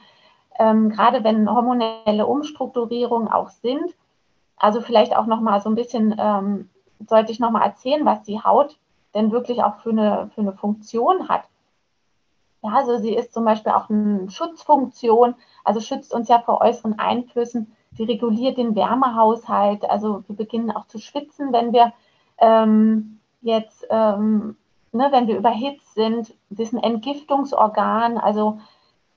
Ähm, 0.59 0.91
gerade 0.91 1.25
wenn 1.25 1.51
hormonelle 1.51 2.27
Umstrukturierungen 2.27 3.29
auch 3.29 3.51
sind, 3.51 3.95
also 4.63 4.81
vielleicht 4.81 5.17
auch 5.17 5.27
noch 5.27 5.41
mal 5.41 5.61
so 5.61 5.69
ein 5.69 5.75
bisschen, 5.75 6.15
ähm, 6.19 6.71
sollte 7.09 7.33
ich 7.33 7.41
noch 7.41 7.51
mal 7.51 7.65
erzählen, 7.65 8.05
was 8.07 8.23
die 8.23 8.41
Haut 8.41 8.79
denn 9.13 9.33
wirklich 9.33 9.63
auch 9.63 9.77
für 9.81 9.91
eine, 9.91 10.31
für 10.35 10.41
eine 10.41 10.53
Funktion 10.53 11.29
hat. 11.29 11.43
Ja, 12.63 12.71
also 12.71 12.97
sie 12.99 13.13
ist 13.13 13.35
zum 13.35 13.45
Beispiel 13.45 13.73
auch 13.73 13.91
eine 13.91 14.31
Schutzfunktion, 14.31 15.35
also 15.65 15.81
schützt 15.81 16.15
uns 16.15 16.29
ja 16.29 16.39
vor 16.39 16.61
äußeren 16.61 16.97
Einflüssen. 16.99 17.73
Sie 17.95 18.05
reguliert 18.05 18.57
den 18.57 18.77
Wärmehaushalt, 18.77 19.85
also 19.91 20.23
wir 20.29 20.37
beginnen 20.37 20.71
auch 20.71 20.87
zu 20.87 21.01
schwitzen, 21.01 21.53
wenn 21.53 21.73
wir 21.73 21.93
ähm, 22.39 23.19
jetzt, 23.41 23.85
ähm, 23.91 24.57
ne, 24.93 25.09
wenn 25.11 25.27
wir 25.27 25.37
überhitzt 25.37 25.93
sind. 25.95 26.35
Sie 26.51 26.63
ist 26.63 26.73
ein 26.73 26.83
Entgiftungsorgan, 26.83 28.17
also 28.17 28.61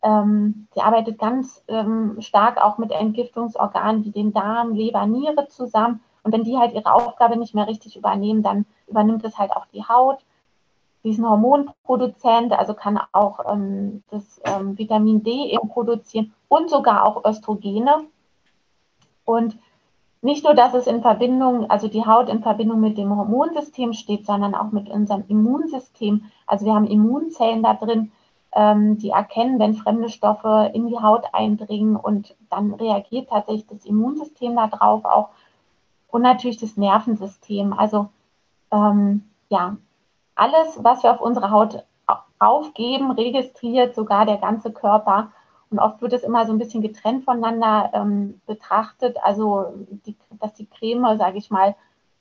ähm, 0.06 0.68
sie 0.74 0.82
arbeitet 0.82 1.18
ganz 1.18 1.64
ähm, 1.68 2.18
stark 2.20 2.64
auch 2.64 2.78
mit 2.78 2.92
Entgiftungsorganen 2.92 4.06
wie 4.06 4.12
den 4.12 4.34
Darm, 4.34 4.76
Leber, 4.76 5.06
Niere 5.08 5.48
zusammen. 5.48 6.02
Und 6.22 6.32
wenn 6.32 6.44
die 6.44 6.58
halt 6.58 6.74
ihre 6.74 6.94
Aufgabe 6.94 7.38
nicht 7.38 7.56
mehr 7.56 7.68
richtig 7.68 7.98
übernehmen, 7.98 8.44
dann 8.44 8.66
übernimmt 8.88 9.26
es 9.26 9.38
halt 9.38 9.52
auch 9.52 9.66
die 9.74 9.84
Haut. 9.84 10.20
Sie 11.02 11.10
ist 11.10 11.18
ein 11.18 11.28
Hormonproduzent, 11.28 12.54
also 12.54 12.74
kann 12.74 13.00
auch 13.12 13.40
ähm, 13.52 14.04
das 14.12 14.42
ähm, 14.44 14.78
Vitamin 14.78 15.24
D 15.24 15.52
eben 15.52 15.70
produzieren 15.70 16.34
und 16.50 16.70
sogar 16.70 17.04
auch 17.04 17.26
Östrogene. 17.26 18.06
Und 19.24 19.58
nicht 20.22 20.44
nur, 20.44 20.54
dass 20.54 20.74
es 20.76 20.88
in 20.88 21.02
Verbindung, 21.02 21.70
also 21.70 21.88
die 21.88 22.06
Haut 22.06 22.30
in 22.30 22.42
Verbindung 22.42 22.80
mit 22.80 22.98
dem 22.98 23.16
Hormonsystem 23.16 23.94
steht, 23.94 24.26
sondern 24.26 24.56
auch 24.56 24.72
mit 24.72 24.90
unserem 24.90 25.24
Immunsystem. 25.28 26.26
Also 26.46 26.66
wir 26.66 26.74
haben 26.74 26.88
Immunzellen 26.88 27.64
da 27.64 27.74
drin, 27.74 28.12
die 28.56 29.10
erkennen, 29.10 29.60
wenn 29.60 29.74
fremde 29.74 30.10
Stoffe 30.10 30.72
in 30.74 30.88
die 30.88 30.98
Haut 30.98 31.26
eindringen 31.34 31.96
und 31.98 32.36
dann 32.50 32.74
reagiert 32.74 33.30
tatsächlich 33.30 33.68
das 33.68 33.86
Immunsystem 33.86 34.56
darauf 34.56 35.04
auch 35.04 35.30
und 36.08 36.22
natürlich 36.22 36.58
das 36.58 36.78
Nervensystem. 36.78 37.74
Also 37.74 38.08
ähm, 38.72 39.30
ja, 39.50 39.76
alles, 40.36 40.84
was 40.84 41.04
wir 41.04 41.12
auf 41.12 41.22
unsere 41.22 41.52
Haut 41.52 41.84
aufgeben, 42.40 43.12
registriert 43.12 43.96
sogar 43.96 44.26
der 44.26 44.38
ganze 44.38 44.72
Körper. 44.72 45.32
Und 45.70 45.80
oft 45.80 46.02
wird 46.02 46.14
es 46.14 46.24
immer 46.24 46.46
so 46.46 46.54
ein 46.54 46.60
bisschen 46.60 46.82
getrennt 46.82 47.26
voneinander 47.26 47.92
ähm, 47.94 48.42
betrachtet. 48.46 49.18
Also, 49.24 49.66
die, 50.06 50.16
dass 50.40 50.54
die 50.54 50.68
Creme, 50.68 51.18
sage 51.18 51.38
ich 51.38 51.50
mal, 51.50 51.76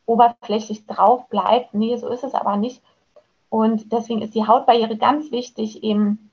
oberflächlich 0.07 0.87
drauf 0.87 1.29
bleibt. 1.29 1.75
Nee, 1.75 1.97
so 1.97 2.09
ist 2.09 2.25
es 2.25 2.35
aber 2.35 2.57
nicht. 2.57 2.83
Und 3.55 3.93
deswegen 3.93 4.21
ist 4.21 4.35
die 4.35 4.49
Hautbarriere 4.49 4.97
ganz 4.97 5.31
wichtig 5.31 5.85
eben 5.85 6.29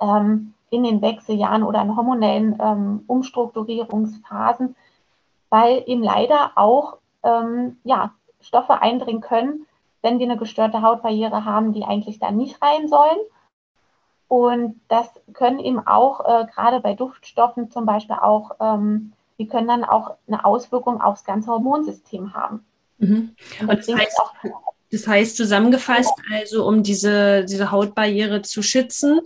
ähm, 0.00 0.54
in 0.70 0.84
den 0.84 1.02
Wechseljahren 1.02 1.64
oder 1.64 1.82
in 1.82 1.96
hormonellen 1.96 2.56
ähm, 2.60 3.02
Umstrukturierungsphasen, 3.08 4.76
weil 5.50 5.82
eben 5.86 6.04
leider 6.04 6.52
auch 6.54 6.98
ähm, 7.24 7.78
ja, 7.82 8.12
Stoffe 8.40 8.80
eindringen 8.80 9.22
können, 9.22 9.66
wenn 10.02 10.20
wir 10.20 10.26
eine 10.26 10.36
gestörte 10.36 10.82
Hautbarriere 10.82 11.44
haben, 11.44 11.72
die 11.72 11.82
eigentlich 11.82 12.20
da 12.20 12.30
nicht 12.30 12.62
rein 12.62 12.86
sollen. 12.86 13.18
Und 14.28 14.80
das 14.86 15.10
können 15.32 15.58
eben 15.58 15.84
auch, 15.84 16.20
äh, 16.20 16.46
gerade 16.46 16.78
bei 16.78 16.94
Duftstoffen 16.94 17.72
zum 17.72 17.86
Beispiel 17.86 18.18
auch, 18.22 18.52
ähm, 18.60 19.14
die 19.40 19.48
können 19.48 19.66
dann 19.66 19.82
auch 19.82 20.14
eine 20.28 20.44
Auswirkung 20.44 21.00
aufs 21.00 21.24
ganze 21.24 21.50
Hormonsystem 21.50 22.34
haben. 22.34 22.64
Mhm. 22.98 23.34
Und, 23.62 23.68
Und 23.68 23.78
das 23.78 23.88
heißt, 23.88 24.20
auch, 24.20 24.32
das 24.92 25.06
heißt 25.06 25.36
zusammengefasst, 25.36 26.12
also 26.32 26.66
um 26.66 26.82
diese, 26.82 27.44
diese 27.44 27.70
Hautbarriere 27.70 28.42
zu 28.42 28.62
schützen, 28.62 29.20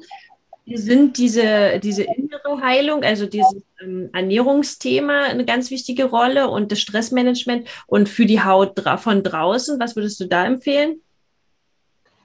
sind 0.66 1.18
diese, 1.18 1.80
diese 1.80 2.04
innere 2.04 2.60
Heilung, 2.62 3.02
also 3.02 3.26
dieses 3.26 3.62
ähm, 3.80 4.10
Ernährungsthema 4.12 5.24
eine 5.24 5.44
ganz 5.44 5.70
wichtige 5.70 6.04
Rolle 6.04 6.48
und 6.48 6.70
das 6.70 6.80
Stressmanagement 6.80 7.68
und 7.86 8.08
für 8.08 8.26
die 8.26 8.42
Haut 8.42 8.72
dra 8.74 8.96
von 8.96 9.22
draußen, 9.22 9.80
was 9.80 9.96
würdest 9.96 10.20
du 10.20 10.26
da 10.26 10.44
empfehlen? 10.44 11.00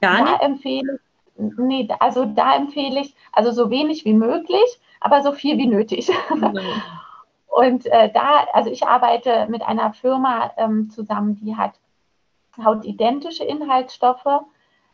Gar 0.02 0.24
nicht? 0.24 0.41
Da 0.41 0.45
empfehle, 0.45 1.00
nee, 1.38 1.88
also 2.00 2.26
da 2.26 2.56
empfehle 2.56 3.02
ich, 3.02 3.15
also 3.32 3.52
so 3.52 3.69
wenig 3.69 4.06
wie 4.06 4.13
möglich, 4.13 4.80
aber 5.00 5.24
so 5.24 5.32
viel 5.32 5.58
wie 5.58 5.67
nötig. 5.67 6.10
Mhm. 6.34 6.60
Und 7.48 7.86
äh, 7.86 8.12
da, 8.12 8.45
also 8.52 8.69
ich 8.69 8.86
arbeite 8.86 9.48
mit 9.50 9.62
einer 9.62 9.93
Firma 9.93 10.52
ähm, 10.58 10.89
zusammen, 10.89 11.38
die 11.41 11.56
hat 11.56 11.71
hautidentische 12.63 13.44
Inhaltsstoffe. 13.44 14.44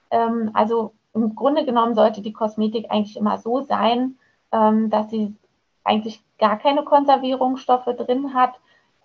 Ähm, 0.10 0.52
also 0.54 0.93
im 1.13 1.36
Grunde 1.36 1.65
genommen 1.65 1.95
sollte 1.95 2.21
die 2.21 2.34
Kosmetik 2.34 2.88
eigentlich 2.89 3.17
immer 3.17 3.38
so 3.38 3.62
sein, 3.62 4.17
ähm, 4.52 4.89
dass 4.89 5.10
sie 5.10 5.36
eigentlich 5.84 6.21
gar 6.38 6.58
keine 6.58 6.84
Konservierungsstoffe 6.84 7.86
drin 7.86 8.34
hat. 8.34 8.54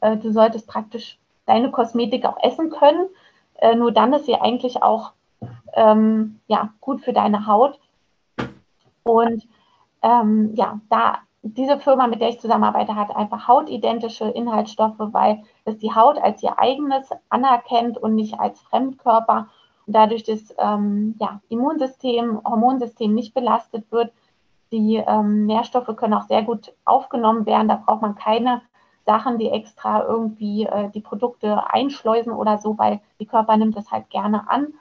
Äh, 0.01 0.16
du 0.16 0.33
solltest 0.33 0.66
praktisch 0.66 1.19
deine 1.47 1.71
Kosmetik 1.71 2.25
auch 2.25 2.42
essen 2.42 2.71
können. 2.71 3.09
Äh, 3.55 3.75
nur 3.75 3.92
dann 3.92 4.12
ist 4.12 4.27
sie 4.27 4.37
eigentlich 4.37 4.83
auch 4.83 5.12
ähm, 5.75 6.40
ja, 6.47 6.73
gut 6.81 7.03
für 7.03 7.12
deine 7.12 7.47
Haut. 7.47 7.79
Und 9.03 9.47
ähm, 10.03 10.55
ja, 10.55 10.81
da 10.88 11.19
diese 11.55 11.79
Firma, 11.79 12.07
mit 12.07 12.21
der 12.21 12.31
ich 12.31 12.41
zusammenarbeite, 12.41 12.97
hat 12.97 13.15
einfach 13.15 13.49
hautidentische 13.49 14.25
Inhaltsstoffe, 14.25 14.95
weil 14.99 15.43
es 15.65 15.79
die 15.79 15.95
Haut 15.95 16.19
als 16.19 16.43
ihr 16.43 16.59
eigenes 16.59 17.11
anerkennt 17.29 17.99
und 17.99 18.15
nicht 18.15 18.39
als 18.39 18.61
Fremdkörper. 18.61 19.49
Und 19.87 19.93
dadurch 19.95 20.25
das 20.25 20.55
ähm, 20.59 21.15
ja, 21.21 21.41
Immunsystem, 21.49 22.41
Hormonsystem 22.45 23.15
nicht 23.15 23.35
belastet 23.35 23.91
wird. 23.93 24.13
Die 24.73 24.97
ähm, 24.97 25.47
Nährstoffe 25.47 25.95
können 25.97 26.15
auch 26.15 26.27
sehr 26.27 26.43
gut 26.43 26.73
aufgenommen 26.85 27.47
werden. 27.47 27.69
Da 27.69 27.77
braucht 27.77 28.03
man 28.03 28.17
keine 28.17 28.63
Sachen, 29.05 29.39
die 29.39 29.49
extra 29.49 30.03
irgendwie 30.05 30.65
äh, 30.65 30.91
die 30.91 31.01
Produkte 31.01 31.73
einschleusen 31.73 32.33
oder 32.33 32.59
so, 32.59 32.77
weil 32.77 33.01
die 33.21 33.27
Körper 33.27 33.57
nimmt 33.57 33.77
das 33.77 33.93
halt 33.93 34.11
gerne 34.11 34.51
an. 34.51 34.75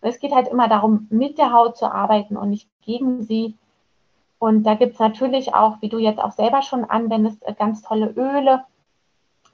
Es 0.00 0.18
geht 0.18 0.32
halt 0.32 0.48
immer 0.48 0.68
darum, 0.68 1.06
mit 1.10 1.38
der 1.38 1.52
Haut 1.52 1.76
zu 1.76 1.92
arbeiten 1.92 2.36
und 2.36 2.50
nicht 2.50 2.68
gegen 2.82 3.22
sie. 3.22 3.56
Und 4.38 4.62
da 4.64 4.74
gibt 4.74 4.94
es 4.94 5.00
natürlich 5.00 5.54
auch, 5.54 5.80
wie 5.80 5.88
du 5.88 5.98
jetzt 5.98 6.20
auch 6.20 6.32
selber 6.32 6.62
schon 6.62 6.84
anwendest, 6.84 7.44
äh, 7.46 7.54
ganz 7.54 7.82
tolle 7.82 8.10
Öle. 8.10 8.64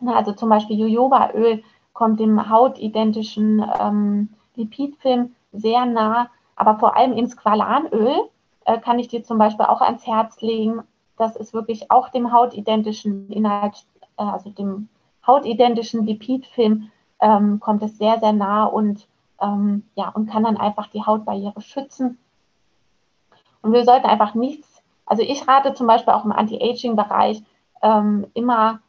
Also 0.05 0.33
zum 0.33 0.49
Beispiel 0.49 0.79
Jojobaöl 0.79 1.63
kommt 1.93 2.21
dem 2.21 2.51
hautidentischen 2.51 3.65
ähm, 3.81 4.29
Lipidfilm 4.57 5.35
sehr 5.53 5.87
nah. 5.87 6.29
Aber 6.57 6.79
vor 6.79 6.97
allem 6.97 7.13
in 7.13 7.29
Squalanöl 7.29 8.29
äh, 8.65 8.79
kann 8.79 8.99
ich 8.99 9.09
dir 9.09 9.23
zum 9.23 9.39
Beispiel 9.39 9.67
auch 9.67 9.81
ans 9.81 10.07
Herz 10.07 10.41
legen. 10.41 10.83
Das 11.17 11.37
ist 11.37 11.55
wirklich 11.55 11.91
auch 11.91 12.11
dem 12.11 12.33
hautidentischen 12.33 13.31
Inhalt, 13.31 13.87
äh, 14.19 14.23
also 14.23 14.51
dem 14.51 14.89
hautidentischen 15.27 16.05
Lipidfilm, 16.05 16.91
ähm, 17.21 17.61
kommt 17.61 17.83
es 17.83 17.97
sehr, 17.97 18.19
sehr 18.21 18.33
nah 18.33 18.65
und, 18.65 19.07
ähm, 19.41 19.85
ja, 19.95 20.11
und 20.11 20.29
kann 20.29 20.45
dann 20.45 20.57
einfach 20.57 20.89
die 20.89 21.03
Hautbarriere 21.03 21.61
schützen. 21.61 22.19
Und 23.63 23.73
wir 23.73 23.85
sollten 23.85 24.07
einfach 24.07 24.35
nichts 24.35 24.74
also 25.07 25.23
ich 25.23 25.47
rate 25.47 25.75
zum 25.75 25.87
Beispiel 25.87 26.13
auch 26.13 26.25
im 26.25 26.33
Anti-Aging-Bereich 26.33 27.43
ähm, 27.83 28.27
immer 28.35 28.81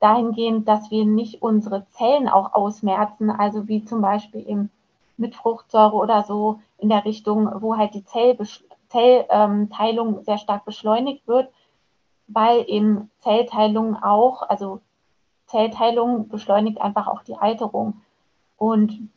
dahingehend, 0.00 0.66
dass 0.66 0.90
wir 0.90 1.04
nicht 1.04 1.42
unsere 1.42 1.86
Zellen 1.90 2.28
auch 2.28 2.54
ausmerzen, 2.54 3.30
also 3.30 3.68
wie 3.68 3.84
zum 3.84 4.00
Beispiel 4.00 4.48
eben 4.48 4.70
mit 5.16 5.36
Fruchtsäure 5.36 5.94
oder 5.94 6.24
so 6.24 6.60
in 6.78 6.88
der 6.88 7.04
Richtung, 7.04 7.62
wo 7.62 7.76
halt 7.76 7.94
die 7.94 8.04
Zellteilung 8.04 10.16
ähm, 10.16 10.24
sehr 10.24 10.38
stark 10.38 10.64
beschleunigt 10.64 11.28
wird, 11.28 11.52
weil 12.26 12.64
eben 12.68 13.10
Zellteilung 13.20 14.02
auch, 14.02 14.42
also 14.42 14.80
Zellteilung 15.46 16.28
beschleunigt 16.28 16.80
einfach 16.80 17.06
auch 17.06 17.22
die 17.22 17.36
Alterung. 17.36 18.00
Und 18.56 19.08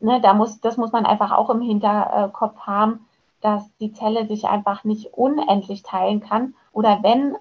ne, 0.00 0.20
da 0.20 0.34
muss, 0.34 0.60
das 0.60 0.76
muss 0.76 0.92
man 0.92 1.06
einfach 1.06 1.32
auch 1.32 1.50
im 1.50 1.60
Hinterkopf 1.60 2.60
haben, 2.60 3.06
dass 3.40 3.76
die 3.78 3.92
Zelle 3.92 4.26
sich 4.26 4.46
einfach 4.46 4.84
nicht 4.84 5.14
unendlich 5.14 5.82
teilen 5.82 6.20
kann 6.20 6.54
oder 6.72 7.02
wenn 7.02 7.36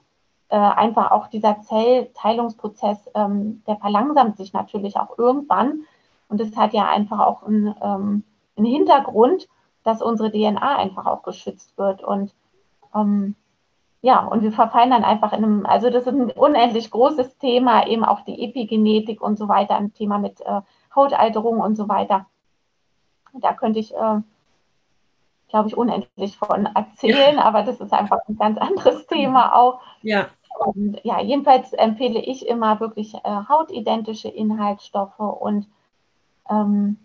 äh, 0.49 0.57
einfach 0.57 1.11
auch 1.11 1.27
dieser 1.27 1.61
Zellteilungsprozess, 1.61 3.09
ähm, 3.15 3.63
der 3.67 3.77
verlangsamt 3.77 4.37
sich 4.37 4.53
natürlich 4.53 4.97
auch 4.97 5.17
irgendwann 5.17 5.81
und 6.29 6.39
es 6.39 6.55
hat 6.55 6.73
ja 6.73 6.87
einfach 6.87 7.19
auch 7.19 7.43
einen, 7.43 7.75
ähm, 7.81 8.23
einen 8.55 8.65
Hintergrund, 8.65 9.47
dass 9.83 10.01
unsere 10.01 10.31
DNA 10.31 10.77
einfach 10.77 11.05
auch 11.05 11.23
geschützt 11.23 11.77
wird 11.77 12.03
und 12.03 12.33
ähm, 12.93 13.35
ja, 14.01 14.25
und 14.25 14.43
wir 14.43 14.51
verfallen 14.51 14.91
dann 14.91 15.03
einfach 15.03 15.33
in 15.33 15.43
einem, 15.43 15.65
also 15.65 15.89
das 15.89 16.03
ist 16.05 16.13
ein 16.13 16.31
unendlich 16.31 16.91
großes 16.91 17.37
Thema, 17.39 17.87
eben 17.87 18.05
auch 18.05 18.21
die 18.21 18.43
Epigenetik 18.43 19.21
und 19.21 19.37
so 19.37 19.47
weiter, 19.47 19.75
ein 19.75 19.93
Thema 19.93 20.19
mit 20.19 20.39
äh, 20.41 20.61
Hautalterung 20.95 21.59
und 21.59 21.75
so 21.75 21.89
weiter. 21.89 22.27
Da 23.33 23.53
könnte 23.53 23.79
ich 23.79 23.93
äh, 23.93 24.21
glaube 25.49 25.69
ich, 25.69 25.77
unendlich 25.77 26.37
von 26.37 26.65
erzählen, 26.65 27.35
ja. 27.35 27.43
aber 27.43 27.63
das 27.63 27.79
ist 27.79 27.93
einfach 27.93 28.19
ein 28.27 28.37
ganz 28.37 28.57
anderes 28.57 29.07
Thema 29.07 29.55
auch. 29.55 29.81
Ja. 30.01 30.27
Und 30.59 30.99
ja, 31.03 31.21
jedenfalls 31.21 31.73
empfehle 31.73 32.19
ich 32.19 32.47
immer 32.47 32.79
wirklich 32.79 33.13
äh, 33.13 33.19
hautidentische 33.47 34.27
Inhaltsstoffe 34.27 35.19
und 35.19 35.67
ähm, 36.49 36.97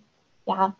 ja, 0.46 0.74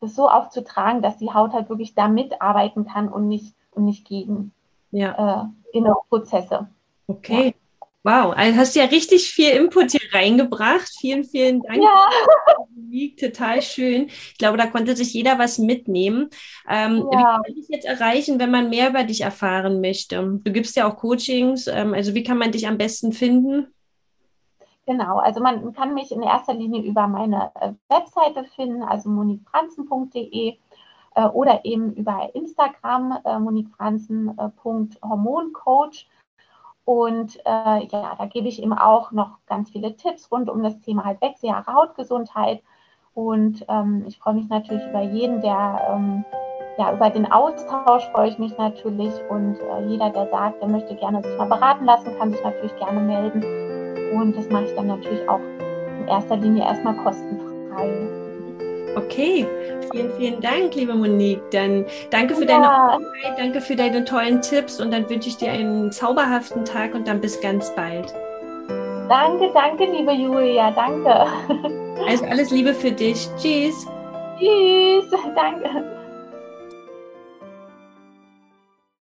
das 0.00 0.14
so 0.14 0.28
aufzutragen, 0.28 1.02
dass 1.02 1.16
die 1.16 1.32
Haut 1.32 1.52
halt 1.52 1.68
wirklich 1.68 1.94
da 1.94 2.08
mitarbeiten 2.08 2.84
kann 2.84 3.08
und 3.08 3.28
nicht, 3.28 3.54
und 3.70 3.86
nicht 3.86 4.06
gegen 4.06 4.52
ja. 4.90 5.44
äh, 5.72 5.76
innere 5.76 5.96
Prozesse. 6.08 6.68
Okay. 7.06 7.46
Ja. 7.46 7.63
Wow, 8.06 8.34
also 8.36 8.58
hast 8.58 8.76
du 8.76 8.80
ja 8.80 8.86
richtig 8.86 9.30
viel 9.30 9.48
Input 9.48 9.92
hier 9.92 10.12
reingebracht. 10.12 10.92
Vielen, 11.00 11.24
vielen 11.24 11.62
Dank. 11.62 11.82
Ja. 11.82 12.10
Total 13.18 13.62
schön. 13.62 14.08
Ich 14.08 14.36
glaube, 14.38 14.58
da 14.58 14.66
konnte 14.66 14.94
sich 14.94 15.14
jeder 15.14 15.38
was 15.38 15.58
mitnehmen. 15.58 16.28
Ähm, 16.68 17.08
ja. 17.10 17.10
Wie 17.10 17.16
kann 17.16 17.40
man 17.40 17.54
dich 17.54 17.66
jetzt 17.70 17.86
erreichen, 17.86 18.38
wenn 18.38 18.50
man 18.50 18.68
mehr 18.68 18.90
über 18.90 19.04
dich 19.04 19.22
erfahren 19.22 19.80
möchte? 19.80 20.38
Du 20.44 20.52
gibst 20.52 20.76
ja 20.76 20.86
auch 20.86 20.98
Coachings. 20.98 21.66
Ähm, 21.66 21.94
also 21.94 22.14
wie 22.14 22.22
kann 22.22 22.36
man 22.36 22.52
dich 22.52 22.68
am 22.68 22.76
besten 22.76 23.14
finden? 23.14 23.68
Genau, 24.86 25.18
also 25.18 25.40
man 25.40 25.72
kann 25.72 25.94
mich 25.94 26.12
in 26.12 26.22
erster 26.22 26.52
Linie 26.52 26.82
über 26.82 27.08
meine 27.08 27.52
äh, 27.58 27.72
Webseite 27.88 28.44
finden, 28.54 28.82
also 28.82 29.08
monikfranzen.de 29.08 30.58
äh, 31.14 31.24
oder 31.24 31.64
eben 31.64 31.94
über 31.94 32.28
Instagram 32.34 33.18
äh, 33.24 33.38
monikfranzen.hormoncoach. 33.38 36.06
Und 36.84 37.36
äh, 37.46 37.86
ja, 37.86 38.14
da 38.18 38.26
gebe 38.26 38.48
ich 38.48 38.62
ihm 38.62 38.72
auch 38.72 39.10
noch 39.10 39.38
ganz 39.46 39.70
viele 39.70 39.96
Tipps 39.96 40.30
rund 40.30 40.50
um 40.50 40.62
das 40.62 40.80
Thema 40.80 41.04
halt 41.04 41.20
Wechseljahre 41.22 41.72
Hautgesundheit. 41.72 42.62
Und 43.14 43.64
ähm, 43.68 44.04
ich 44.06 44.18
freue 44.18 44.34
mich 44.34 44.48
natürlich 44.48 44.84
über 44.88 45.02
jeden, 45.02 45.40
der, 45.40 45.88
ähm, 45.90 46.24
ja, 46.76 46.92
über 46.92 47.08
den 47.08 47.30
Austausch 47.30 48.04
freue 48.10 48.28
ich 48.28 48.38
mich 48.38 48.56
natürlich. 48.58 49.14
Und 49.30 49.56
äh, 49.60 49.86
jeder, 49.86 50.10
der 50.10 50.28
sagt, 50.28 50.60
der 50.60 50.68
möchte 50.68 50.94
gerne 50.96 51.22
sich 51.22 51.38
mal 51.38 51.48
beraten 51.48 51.84
lassen, 51.84 52.18
kann 52.18 52.32
sich 52.32 52.42
natürlich 52.42 52.76
gerne 52.76 53.00
melden. 53.00 53.42
Und 54.12 54.36
das 54.36 54.48
mache 54.50 54.64
ich 54.64 54.74
dann 54.74 54.88
natürlich 54.88 55.26
auch 55.28 55.40
in 56.00 56.08
erster 56.08 56.36
Linie 56.36 56.64
erstmal 56.64 56.96
kostenfrei. 56.96 58.23
Okay, 58.96 59.46
vielen, 59.90 60.12
vielen 60.16 60.40
Dank, 60.40 60.74
liebe 60.74 60.94
Monique. 60.94 61.42
Dann 61.50 61.84
danke 62.10 62.34
für 62.34 62.42
ja. 62.42 62.46
deine 62.46 62.70
Arbeit, 62.70 63.38
danke 63.38 63.60
für 63.60 63.76
deine 63.76 64.04
tollen 64.04 64.40
Tipps 64.40 64.80
und 64.80 64.92
dann 64.92 65.08
wünsche 65.08 65.28
ich 65.28 65.36
dir 65.36 65.50
einen 65.50 65.90
zauberhaften 65.90 66.64
Tag 66.64 66.94
und 66.94 67.08
dann 67.08 67.20
bis 67.20 67.40
ganz 67.40 67.74
bald. 67.74 68.12
Danke, 69.08 69.50
danke, 69.52 69.84
liebe 69.84 70.12
Julia, 70.12 70.70
danke. 70.70 71.26
Also 72.08 72.24
alles 72.24 72.50
Liebe 72.50 72.74
für 72.74 72.90
dich. 72.90 73.28
Tschüss. 73.36 73.86
Tschüss, 74.38 75.10
danke. 75.34 75.93